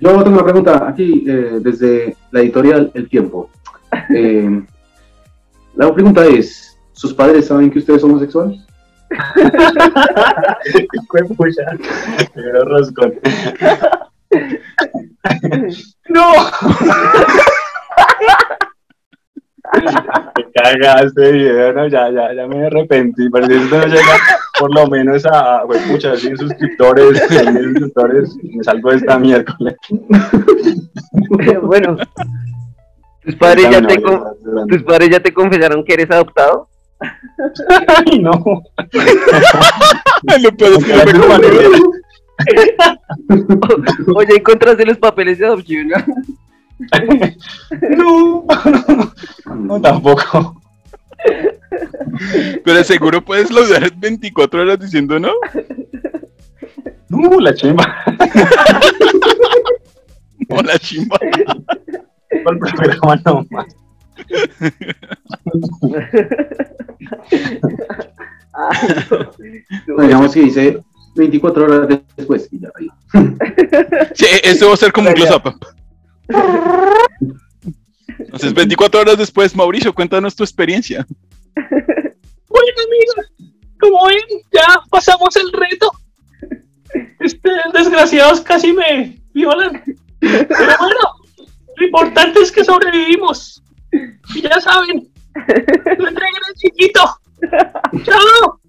[0.00, 3.50] yo tengo una pregunta aquí eh, desde la editorial El Tiempo.
[4.14, 4.62] Eh,
[5.74, 8.60] la pregunta es, ¿sus padres saben que ustedes son homosexuales?
[11.08, 11.62] Fue pucha.
[12.34, 13.14] Pero roscón.
[16.08, 16.32] No.
[20.34, 21.88] Te cagaste video, ¿no?
[21.88, 23.28] Ya, ya, ya me arrepentí.
[23.30, 24.18] Pero si esto no llega
[24.58, 29.76] por lo menos a, pues, pucha, 100 suscriptores, 100 suscriptores, me salgo de esta miércoles.
[31.62, 31.96] bueno,
[33.22, 34.02] tus padres, ya te
[34.68, 36.68] tus padres ya te confesaron que eres adoptado.
[37.88, 38.32] Ay, no.
[40.42, 41.02] Lo peor es que me.
[44.14, 45.88] Oye, encontraste los papeles de adopción.
[45.88, 45.96] ¿no?
[47.96, 48.46] No,
[49.54, 50.60] no tampoco.
[52.64, 55.32] Pero seguro puedes lograr 24 horas diciendo no.
[57.08, 57.84] No, la chimba.
[60.52, 61.16] O la chimba.
[62.42, 63.66] ¿Cuál programa no más?
[69.86, 69.96] No.
[69.96, 70.80] No, digamos que dice
[71.14, 72.88] 24 horas después y ya ahí.
[74.14, 75.54] Sí, esto va a ser como un close-up.
[78.18, 81.06] Entonces, 24 horas después, Mauricio, cuéntanos tu experiencia.
[81.54, 83.32] Bueno, amigos,
[83.80, 84.18] como ven,
[84.52, 85.90] ya pasamos el reto.
[87.20, 89.82] Este, desgraciados casi me violan.
[90.20, 91.14] Pero bueno,
[91.76, 93.62] lo importante es que sobrevivimos.
[94.34, 97.00] Y ya saben, lo entreguen al chiquito.
[98.04, 98.60] Chao.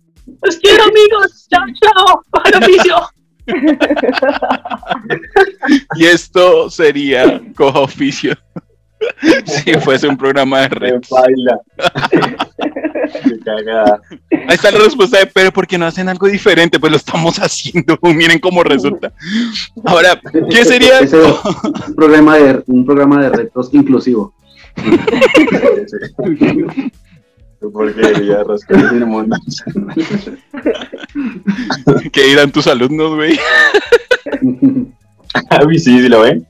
[0.43, 1.47] Los quiero, amigos.
[1.49, 2.23] Chao, chao.
[2.31, 2.95] Baja el oficio.
[5.95, 8.35] Y esto sería coja oficio.
[9.45, 11.09] Si fuese un programa de retos.
[11.09, 11.59] baila.
[13.23, 13.99] Qué cagada.
[14.31, 16.79] Ahí está la respuesta de, pero ¿por qué no hacen algo diferente?
[16.79, 17.99] Pues lo estamos haciendo.
[18.01, 19.11] Miren cómo resulta.
[19.85, 20.99] Ahora, ¿qué sería?
[20.99, 21.25] Ese es
[21.87, 24.33] un programa de, un programa de retos inclusivo.
[24.75, 24.99] Sin
[29.05, 29.37] mundo.
[32.11, 33.39] ¿Qué dirán tus alumnos, güey?
[35.71, 36.45] Sí, sí, lo ven.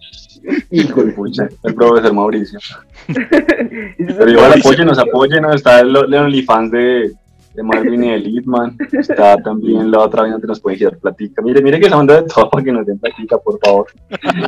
[0.72, 2.60] Hijo de pucha, el profesor Mauricio.
[3.08, 5.56] Pero igual apóyenos, apóyenos.
[5.56, 7.12] Está el, el OnlyFans de,
[7.54, 8.76] de Marvin y de Litman.
[8.92, 11.42] Está también la otra vaina que nos pueden girar platica.
[11.42, 13.88] Mire, mire que se manda de todo para que nos den platica, por favor.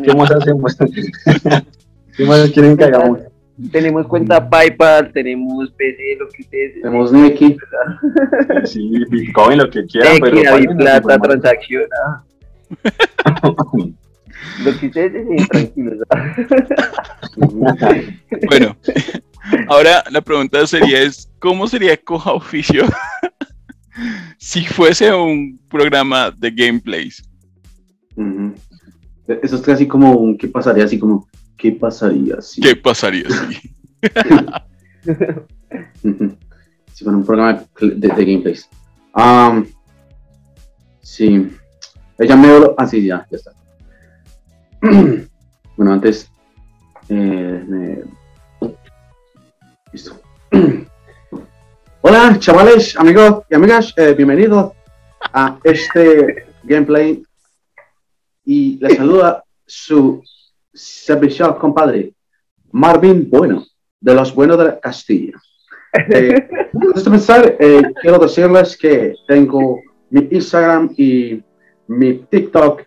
[0.03, 0.75] ¿Qué más hacemos?
[2.17, 3.19] ¿Qué más quieren que hagamos?
[3.71, 6.81] Tenemos cuenta PayPal, tenemos PC, lo que ustedes.
[6.81, 7.55] Tenemos Neki.
[8.65, 10.35] Sí, Bitcoin, lo que quieran, pero.
[10.35, 11.83] Neki, páguenos, Plata, transacción.
[14.43, 14.63] Ah.
[14.63, 15.99] Lo que ustedes deseen, tranquilos.
[16.09, 17.85] ah.
[18.47, 18.77] Bueno,
[19.67, 22.85] ahora la pregunta sería es, ¿cómo sería coja oficio
[24.37, 27.23] si fuese un programa de gameplays?
[29.41, 30.85] Eso es casi como un ¿qué pasaría?
[30.85, 31.27] Así como
[31.57, 32.61] ¿qué pasaría si?
[32.61, 33.73] ¿Qué pasaría si?
[36.93, 38.69] Si fuera un programa de, de gameplays.
[39.13, 39.65] Am,
[41.01, 41.49] sí.
[42.17, 43.51] Ella me Ah, sí, ya, ya está.
[45.77, 46.29] bueno, antes.
[47.07, 48.03] eh, me-
[49.93, 50.19] Listo.
[52.01, 54.73] Hola, chavales, amigos y amigas, eh, bienvenidos
[55.31, 57.23] a este gameplay.
[58.43, 60.21] Y les saluda su
[60.73, 62.13] servicial compadre,
[62.73, 63.65] Marvin Bueno,
[64.01, 65.39] de los Buenos de Castilla.
[66.09, 67.57] Eh, antes de empezar,
[68.01, 71.41] quiero decirles que tengo mi Instagram y
[71.87, 72.81] mi TikTok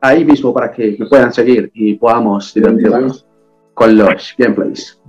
[0.00, 3.26] ahí mismo para que me puedan seguir y podamos divertirnos
[3.74, 5.00] con los gameplays.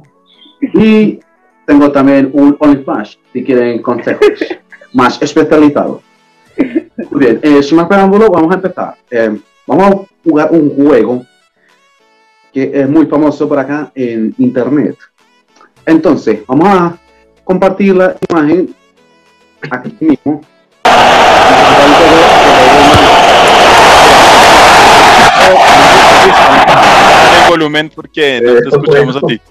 [0.74, 1.20] Y
[1.66, 4.28] tengo también un OnlyFans si quieren consejos
[4.94, 6.02] más especializados.
[7.12, 8.96] Muy bien, eh, sin más preámbulo, vamos a empezar.
[9.12, 11.26] Eh, vamos a jugar un juego
[12.52, 14.98] que es muy famoso por acá en internet.
[15.86, 16.98] Entonces, vamos a
[17.44, 18.74] compartir la imagen
[19.70, 20.42] aquí mismo.
[27.44, 29.42] El volumen porque no te escuchamos a ti.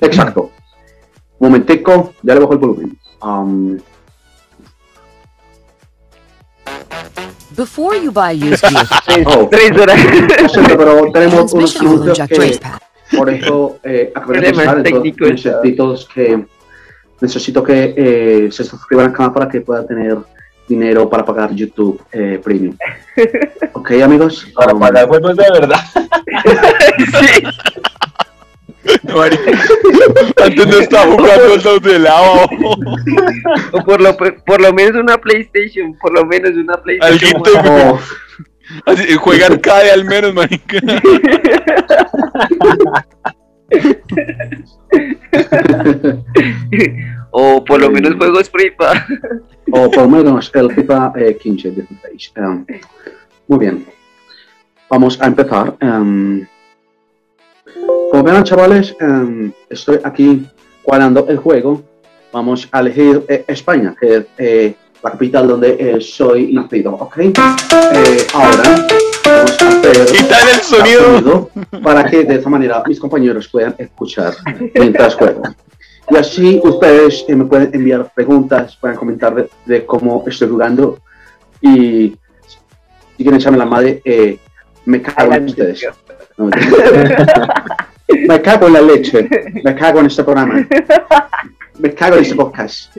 [0.00, 0.50] Exacto.
[1.38, 2.98] Momentico, ya le bajo el volumen.
[3.22, 3.78] Um,
[7.56, 8.86] Before you buy used gear,
[9.26, 10.00] oh, Tres horas.
[10.76, 14.12] pero tenemos unos inject que por eso eh,
[14.82, 15.28] técnicos.
[15.28, 16.46] necesito que
[17.20, 20.18] necesito que eh, se suscriban acá para que pueda tener
[20.68, 22.76] dinero para pagar YouTube eh, Premium.
[23.72, 24.46] Ok, amigos.
[24.54, 25.80] Para Um, pagar juegos de verdad.
[29.14, 29.50] Marica,
[30.42, 32.46] Antes no estaba jugando los de lava.
[33.72, 37.36] O por lo, por lo menos una PlayStation, por lo menos una PlayStation.
[37.36, 37.98] Alguito, oh,
[38.86, 40.78] Así, juega arcade al menos, marica.
[47.36, 49.06] O por lo menos juegos pa.
[49.72, 52.30] o por lo menos el FIFA eh, 15 de Face.
[52.36, 52.64] Um,
[53.48, 53.86] muy bien.
[54.88, 55.74] Vamos a empezar.
[55.82, 56.46] Um,
[58.12, 60.46] como verán, chavales, um, estoy aquí
[60.82, 61.82] cuadrando el juego.
[62.32, 66.92] Vamos a elegir eh, España, que es eh, la capital donde eh, soy nacido.
[66.94, 67.18] ¿Ok?
[67.18, 67.32] Eh,
[68.32, 68.86] ahora
[69.24, 71.50] vamos a hacer Quitar el sonido.
[71.82, 74.34] para que de esa manera mis compañeros puedan escuchar
[74.74, 75.42] mientras juego.
[76.10, 80.98] Y así ustedes eh, me pueden enviar preguntas, pueden comentar de, de cómo estoy jugando
[81.60, 82.16] y
[83.16, 84.38] si quieren echarme la madre, eh,
[84.84, 85.86] me cago en ustedes.
[86.36, 86.50] No.
[88.28, 89.28] Me cago en la leche.
[89.64, 90.66] Me cago en este programa.
[91.78, 92.94] Me cago en este podcast.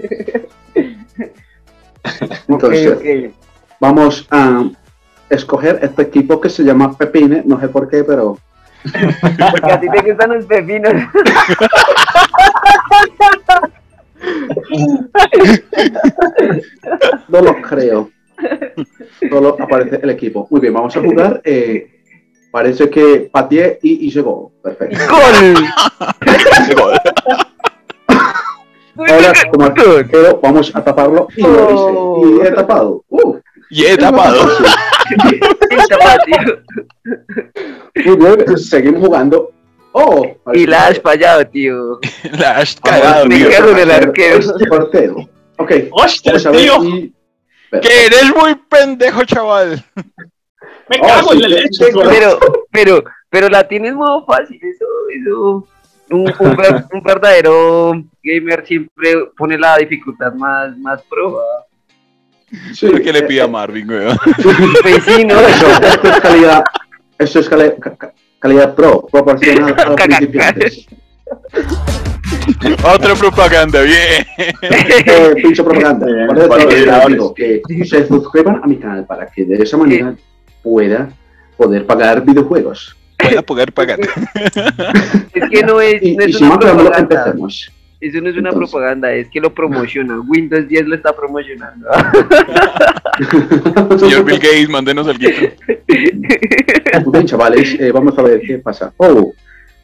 [2.47, 3.31] Entonces,
[3.79, 4.65] vamos a
[5.29, 7.43] escoger este equipo que se llama Pepine.
[7.45, 8.39] No sé por qué, pero
[9.51, 10.93] Porque a ti te gustan los pepinos.
[17.29, 18.09] no lo creo.
[19.29, 20.47] Solo aparece el equipo.
[20.49, 21.41] Muy bien, vamos a jugar.
[21.43, 21.91] eh,
[22.51, 24.51] parece que Patié y, y llegó.
[24.61, 24.97] Perfecto.
[25.09, 26.95] ¡Gol!
[28.97, 32.43] Ahora, como arquero, vamos a taparlo y lo hice.
[32.43, 33.03] Y he tapado.
[33.09, 33.35] Uh,
[33.69, 34.47] Y he tapado.
[38.05, 39.51] Muy bien, seguimos jugando.
[39.93, 41.99] Oh, Y la has fallado, tío.
[42.37, 43.49] La has cagado, tío.
[43.49, 44.39] cago en el arquero.
[44.39, 45.15] Este portero.
[45.57, 47.81] Ok, ¡Hostia, vamos a ver tío!
[47.81, 49.83] Que eres muy pendejo, chaval.
[50.89, 51.85] Me Oh, cago sí, en la leche.
[52.09, 52.39] Pero,
[52.71, 54.85] pero, pero la tienes modo fácil, eso,
[55.21, 55.67] eso.
[56.11, 61.39] Un, un, ver- un verdadero gamer siempre pone la dificultad más, más pro.
[62.73, 64.17] Sí, Lo que le pide a Marvin, weón.
[64.81, 65.39] Pues sí, ¿no?
[65.39, 66.63] Eso, esto es calidad,
[67.17, 70.85] esto es cali- ca- ca- calidad pro, proporcional a los principiantes.
[72.83, 74.25] Otra propaganda, bien.
[74.37, 76.05] Eh, pinche propaganda.
[76.07, 77.07] Eso los les creadores.
[77.17, 80.15] digo que se suscriban a mi canal para que de esa manera
[80.61, 81.09] pueda
[81.57, 82.95] poder pagar videojuegos.
[83.23, 83.99] Voy a poder pagar.
[85.33, 87.15] Es que no es, Y, no y es si una no, pero propaganda.
[87.15, 87.71] empecemos.
[88.07, 88.71] Eso no es una Entonces.
[88.71, 90.19] propaganda, es que lo promociona.
[90.27, 91.87] Windows 10 lo está promocionando.
[93.97, 95.55] Señor Bill Gates, mándenos el guito.
[97.11, 98.93] Bien, chavales, eh, vamos a ver qué pasa.
[98.97, 99.33] Oh,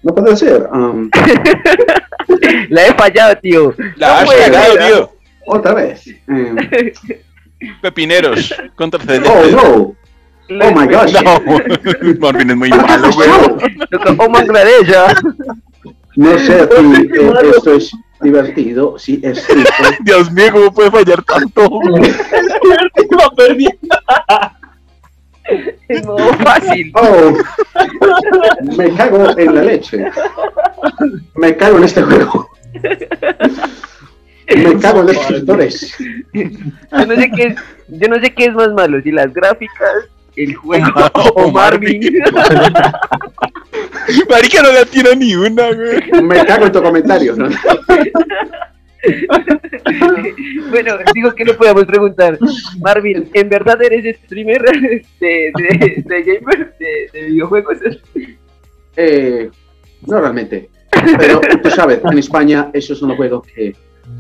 [0.04, 0.68] no puede ser.
[0.72, 1.10] um,
[2.70, 3.74] La he fallado, tío.
[3.96, 5.12] La No has ser, tío.
[5.46, 6.06] otra vez.
[6.28, 6.56] Um,
[7.82, 9.96] Pepineros contra oh, no.
[10.64, 11.14] Oh my gosh.
[11.24, 11.42] No,
[12.20, 13.58] Marvin es muy malo, weón.
[14.18, 14.94] Oh, Bangladesh.
[16.16, 17.10] No sé eh,
[17.56, 17.92] esto es
[18.22, 19.74] divertido, si es triste.
[20.04, 21.70] Dios mío, ¿cómo puede fallar tanto?
[23.12, 23.98] Iba perdiendo.
[25.88, 26.92] Es modo fácil.
[26.96, 27.34] Oh,
[28.78, 30.06] me cago en la leche.
[31.36, 32.50] Me cago en este juego.
[34.56, 35.98] Me cago en los suscriptores.
[36.34, 37.56] Yo no sé qué es,
[37.88, 42.02] yo no sé qué es más malo, si las gráficas, el juego O o Marvin.
[44.30, 46.22] Marica no le tira ni una, güey.
[46.24, 47.36] Me cago en tu comentario.
[47.36, 47.50] ¿no?
[50.70, 52.38] bueno, digo que no podemos preguntar.
[52.80, 54.62] Marvin, ¿en verdad eres streamer
[55.20, 57.78] de, de, de gamer, de, de videojuegos?
[58.96, 59.50] Eh,
[60.08, 60.70] no realmente.
[61.18, 63.76] Pero tú sabes, en España esos son los juegos que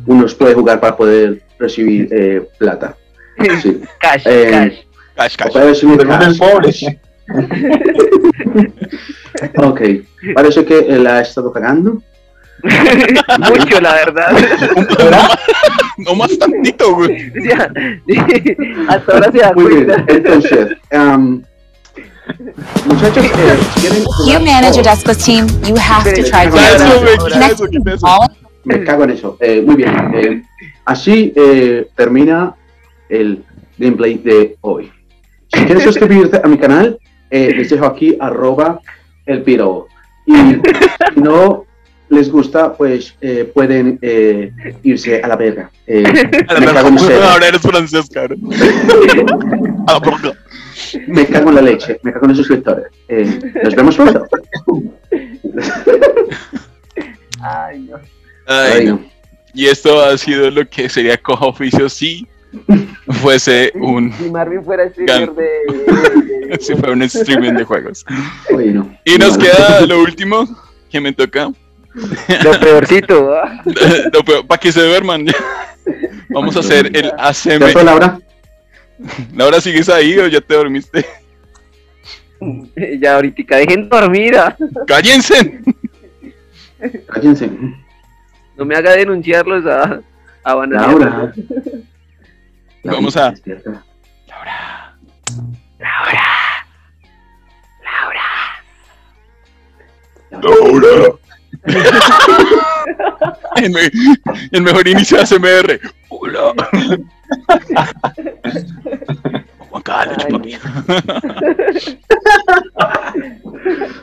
[0.07, 2.95] uno puede jugar para poder recibir eh, plata.
[3.61, 3.81] Sí.
[3.99, 4.77] Cash, Eh, cash.
[5.15, 5.53] Cash, cash.
[5.53, 6.29] para recibir cash.
[6.31, 7.01] es pobre.
[9.57, 9.81] Ok,
[10.35, 12.01] parece que él ha estado cagando.
[12.63, 14.31] Mucho, la verdad.
[15.97, 17.31] No más tantito, güey.
[18.87, 21.41] Hasta ahora se da Muy bien, entonces, um,
[22.85, 27.67] muchachos, eh, ¿quieren You manage a Oh, Descos team, you have to try to eso,
[27.67, 28.17] eso.
[28.63, 29.37] Me cago en eso.
[29.41, 29.93] Eh, muy bien.
[30.15, 30.41] eh,
[30.85, 32.55] así eh, termina
[33.09, 33.43] el
[33.77, 34.91] gameplay de hoy.
[35.53, 36.97] Si quieres suscribirte a mi canal,
[37.31, 38.79] eh, les dejo aquí arroba
[39.25, 39.87] el piro.
[40.27, 41.65] Y si no
[42.09, 44.51] les gusta, pues eh, pueden eh,
[44.83, 45.71] irse a la verga.
[45.87, 46.03] Eh,
[46.47, 47.01] A la me cago en verga.
[47.01, 47.23] ustedes.
[47.23, 48.39] Ahora eres francés, cabrón.
[49.87, 50.33] A la.
[51.07, 51.99] Me cago en la leche.
[52.03, 52.85] Me cago en los suscriptores.
[53.07, 54.27] Eh, nos vemos pronto.
[57.41, 57.97] Ay, no.
[58.47, 58.93] Ay, Ay, no.
[58.95, 59.05] no.
[59.53, 62.25] Y esto ha sido lo que sería coja oficio si
[63.21, 67.63] fuese un Si Marvin fuera streamer Gan- de, de- de- si fuera un streaming de
[67.63, 68.05] juegos.
[68.49, 68.97] No.
[69.05, 69.43] Y nos No.
[69.43, 70.47] queda lo último
[70.89, 71.51] que me toca.
[72.43, 73.63] lo peorcito, ¿ah?
[74.47, 75.25] Para que se duerman.
[76.29, 77.85] Vamos a hacer el ¿Ya fue ACM.
[77.85, 78.19] Laura?
[79.33, 81.05] Laura, ¿sigues ahí o ya te dormiste?
[82.99, 84.35] Ya ahorita dejen dormir.
[84.37, 84.55] ¿ah?
[84.87, 85.59] ¡Cállense!
[87.07, 87.49] Cállense.
[88.57, 90.01] No me haga denunciarlos a,
[90.43, 91.33] a Banana.
[92.83, 92.97] Laura.
[92.97, 93.83] Vamos a- Despierta.
[94.27, 94.95] Laura.
[100.31, 101.11] Laura.
[103.57, 103.91] El, me-
[104.51, 105.79] el mejor inicio de ACMR.
[106.09, 106.53] Hola.
[109.69, 110.57] Juan Carlos, Ay, papi.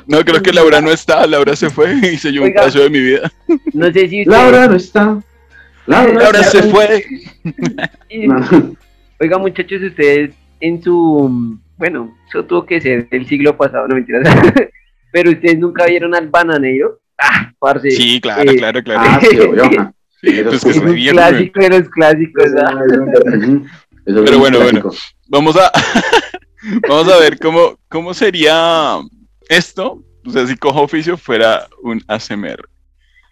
[0.06, 1.26] No, creo que Laura no está.
[1.26, 3.30] Laura se fue y se llevó un pedazo de mi vida.
[3.74, 5.18] No sé si ustedes- Laura no está.
[5.88, 7.04] Laura, Laura se fue.
[8.26, 8.76] No.
[9.20, 11.58] Oiga, muchachos, ustedes en su.
[11.76, 14.28] Bueno, eso tuvo que ser el siglo pasado, no mentiras.
[15.12, 17.00] Pero ustedes nunca vieron al bananero.
[17.18, 17.90] Ah, parce.
[17.90, 19.00] Sí, claro, eh, claro, claro.
[19.02, 19.94] Ah, sí, obvio.
[20.20, 22.44] Sí, pues que Es un bien, clásico de los clásicos.
[22.44, 23.66] Ujú.
[24.04, 24.90] Eso es Pero bueno, bueno.
[25.28, 25.70] Vamos a,
[26.88, 28.98] vamos a ver cómo, cómo sería
[29.48, 30.02] esto.
[30.26, 32.68] O sea, si cojo oficio fuera un ASMR.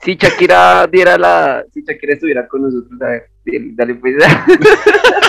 [0.06, 1.62] Si Shakira diera la.
[1.74, 3.26] Si Shakira estuviera con nosotros, a ver,
[3.74, 4.14] dale, pues.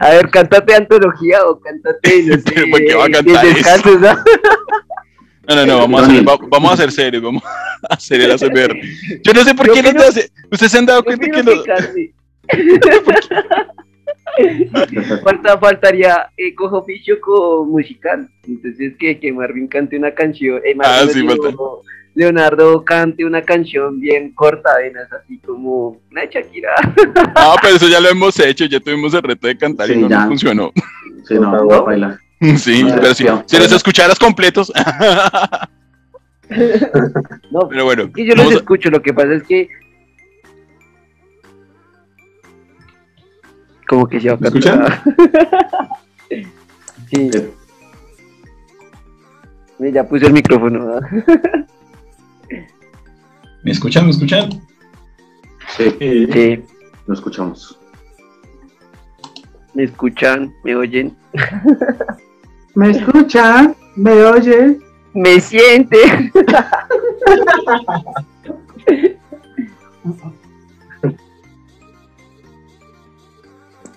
[0.00, 2.42] a ver, cántate antología o cántate, no sé.
[2.54, 3.98] Pero, ¿por qué va a cantar ¿no?
[5.48, 8.30] No, no, no, vamos a hacer, va- vamos a hacer serios, vamos a hacer el
[8.32, 8.76] ASMR.
[9.22, 11.30] Yo no sé por Yo qué opino- de hace- Ustedes se han dado cuenta que
[11.30, 12.14] que cante.
[15.24, 18.28] Falta, faltaría eh, cojo oficio con musical.
[18.46, 20.60] Entonces que, que Marvin cante una canción.
[20.64, 21.56] eh, Ah, sí, digo, falta.
[22.14, 26.70] Leonardo cante una canción bien corta, venas, así como una de Shakira.
[27.36, 30.00] Ah, pero eso ya lo hemos hecho, ya tuvimos el reto de cantar y Sí,
[30.00, 30.72] no nos funcionó.
[31.26, 31.84] Sí, no, no, ¿No?
[31.84, 32.18] baila.
[32.56, 33.44] Sí, pero si, ya.
[33.46, 34.72] si los escucharas completos.
[37.52, 39.68] No, Pero bueno, que yo los escucho, lo que pasa es que.
[43.86, 44.78] Como que se va a ¿Me escuchan?
[44.80, 45.02] cantar.
[47.08, 47.30] sí.
[49.78, 50.98] Ya puse el micrófono.
[53.62, 54.04] ¿Me escuchan?
[54.04, 54.50] ¿Me escuchan?
[55.76, 56.64] Sí, Sí.
[57.06, 57.78] lo escuchamos.
[59.74, 60.54] ¿Me escuchan?
[60.64, 61.16] ¿Me oyen?
[62.74, 63.76] ¿Me escuchan?
[63.96, 64.82] ¿Me oyen?
[65.14, 65.98] ¡Me siente!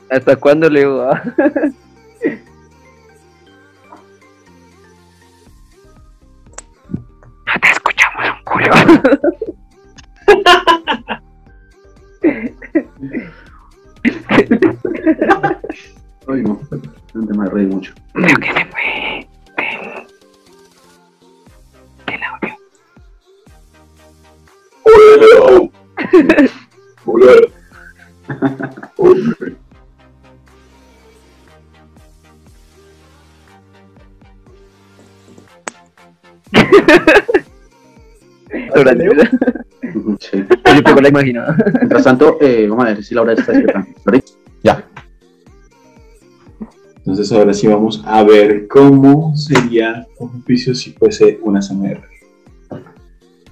[0.09, 0.69] ¿Hasta cuándo?
[7.45, 7.82] No te un culo.
[16.27, 16.59] Ay, no,
[17.13, 17.93] no me reí mucho.
[18.13, 20.07] Creo que se fue del,
[22.05, 22.55] del audio.
[40.19, 40.43] Sí,
[40.81, 41.55] pego la imaginada.
[41.73, 43.85] Mientras tanto, eh, vamos a ver si Laura está despierta.
[44.03, 44.23] ¿Laura?
[44.63, 44.87] Ya.
[46.97, 52.01] Entonces ahora sí vamos a ver cómo sería un oficio si fuese una SMR.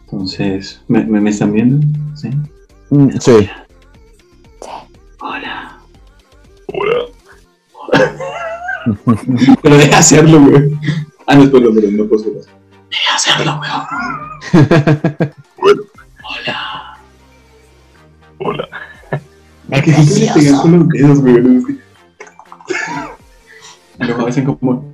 [0.03, 1.85] Entonces, ¿me, me, me están viendo?
[2.15, 2.29] ¿Sí?
[3.19, 3.49] Sí.
[5.19, 5.79] Hola.
[6.73, 6.95] Hola.
[9.61, 10.77] Pero deja hacerlo, güey.
[11.27, 12.60] Ah, no, espera, espera, no puedo hacerlo.
[13.23, 13.83] Hacerlo, weón.
[15.59, 15.81] bueno.
[16.23, 16.97] Hola.
[18.39, 18.67] Hola.
[19.71, 21.79] ¿A qué siempre le pegan con los dedos, que-
[23.99, 24.91] Y luego hacen como...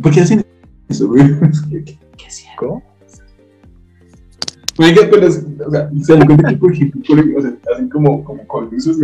[0.00, 0.46] ¿Por qué hacen
[0.88, 1.24] eso, güey?
[2.16, 2.54] ¿Qué, hacían?
[2.56, 2.82] ¿Cómo?
[4.78, 7.00] Oiga, pero, es- o sea, se dan cuenta que, por ejemplo,
[7.36, 8.96] o sea, hacen como, como con luces.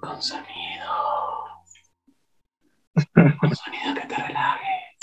[0.00, 1.44] Con sonido.
[3.14, 4.96] Con sonido que te relaje.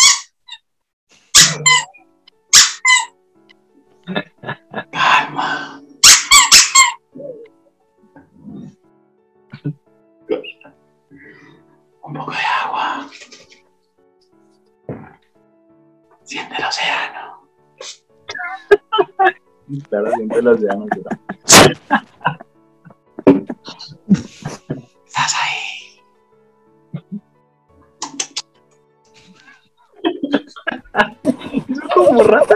[4.91, 5.81] Calma.
[12.01, 13.09] Un poco de agua.
[16.23, 17.47] Siente el océano.
[19.89, 20.87] Claro, siempre los llanos.
[25.05, 25.69] Estás ahí.
[31.93, 32.55] como rata.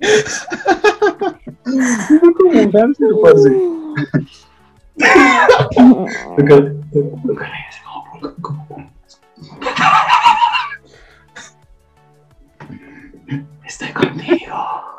[0.00, 0.48] Es
[2.36, 3.50] como un hamster, parce.
[13.64, 14.93] Estoy contigo.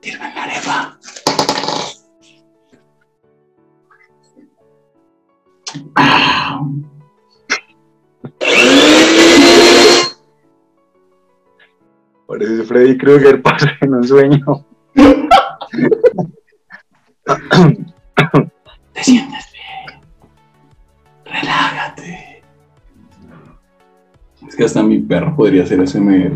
[0.00, 0.98] Dime Mareva.
[5.96, 6.60] Ah.
[12.26, 14.66] Parece Freddy Krueger pasa en un sueño.
[18.94, 19.49] Te sientes
[21.70, 22.42] Relájate.
[24.48, 26.32] Es que hasta mi perro podría hacer SMR.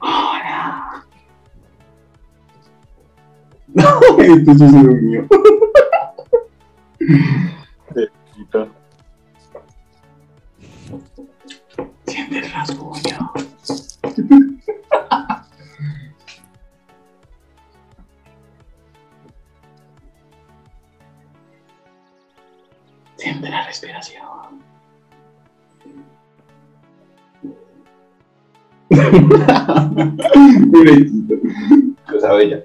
[0.00, 1.04] Ahora.
[3.74, 3.84] No,
[4.18, 5.26] esto sí es lo mío.
[12.06, 13.15] Siente el rasguño.
[23.36, 24.24] Siente la respiración.
[32.06, 32.64] Cosa bella.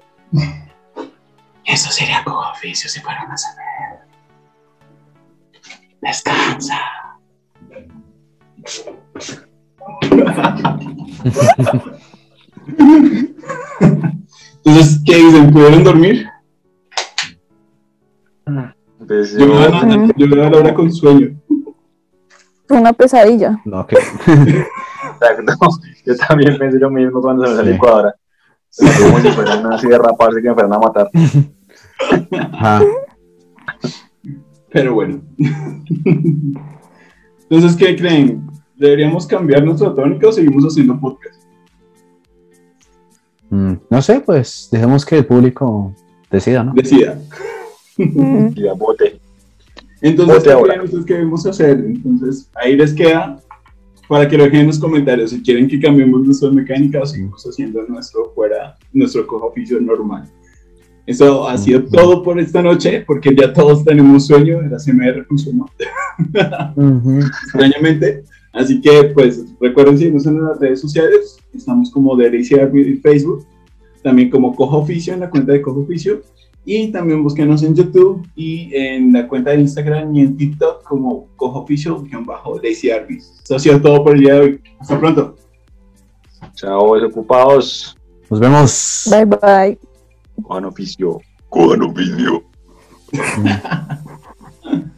[1.66, 4.00] Eso sería como oficio si fueran a saber.
[6.00, 6.80] Descansa.
[14.64, 15.52] Entonces, ¿qué dicen?
[15.52, 16.32] ¿Pudieron dormir?
[19.08, 21.36] Pues Yo yo- me a- yo me voy a dar ahora con sueño.
[22.68, 23.60] Fue una pesadilla.
[23.66, 23.96] No, que.
[23.98, 25.54] Exacto.
[26.06, 28.16] Yo también pensé lo mismo cuando se me salió cuadra.
[28.78, 31.10] Como si fueran así de raparse que me fueran a matar.
[32.54, 32.82] Ajá.
[34.72, 35.22] Pero bueno.
[37.50, 38.48] Entonces, ¿qué creen?
[38.78, 41.42] ¿Deberíamos cambiar nuestra tónica o seguimos haciendo podcast?
[43.50, 45.94] Mm, no sé, pues dejemos que el público
[46.32, 46.74] decida, ¿no?
[46.74, 47.18] Decida.
[48.56, 49.20] Y ya bote.
[50.02, 50.82] Entonces, ¿qué ahora.
[50.84, 51.78] ustedes que debemos hacer?
[51.80, 53.40] Entonces, ahí les queda
[54.08, 57.44] para que lo dejen en los comentarios si quieren que cambiemos nuestras mecánicas o seguimos
[57.46, 60.30] haciendo nuestro fuera, nuestro cojo oficio normal.
[61.06, 65.66] Eso ha sido todo por esta noche, porque ya todos tenemos sueño, el ACMR funcionó
[67.46, 68.24] extrañamente.
[68.54, 71.38] Así que, pues, recuerden seguirnos en las redes sociales.
[71.54, 73.46] Estamos como Delicia en Facebook,
[74.04, 76.22] también como Cojo Oficio en la cuenta de Cojo Oficio.
[76.64, 81.28] Y también búsquenos en YouTube y en la cuenta de Instagram y en TikTok como
[81.36, 83.34] Cojo Oficio-Lazy Arbis.
[83.44, 84.62] Eso ha sido todo por el día de hoy.
[84.80, 85.36] Hasta pronto.
[86.54, 87.98] Chao, desocupados.
[88.30, 89.10] Nos vemos.
[89.10, 89.80] Bye bye.
[90.44, 91.20] Con oficio.
[91.50, 92.44] Con oficio.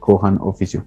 [0.00, 0.84] Cojan oficio.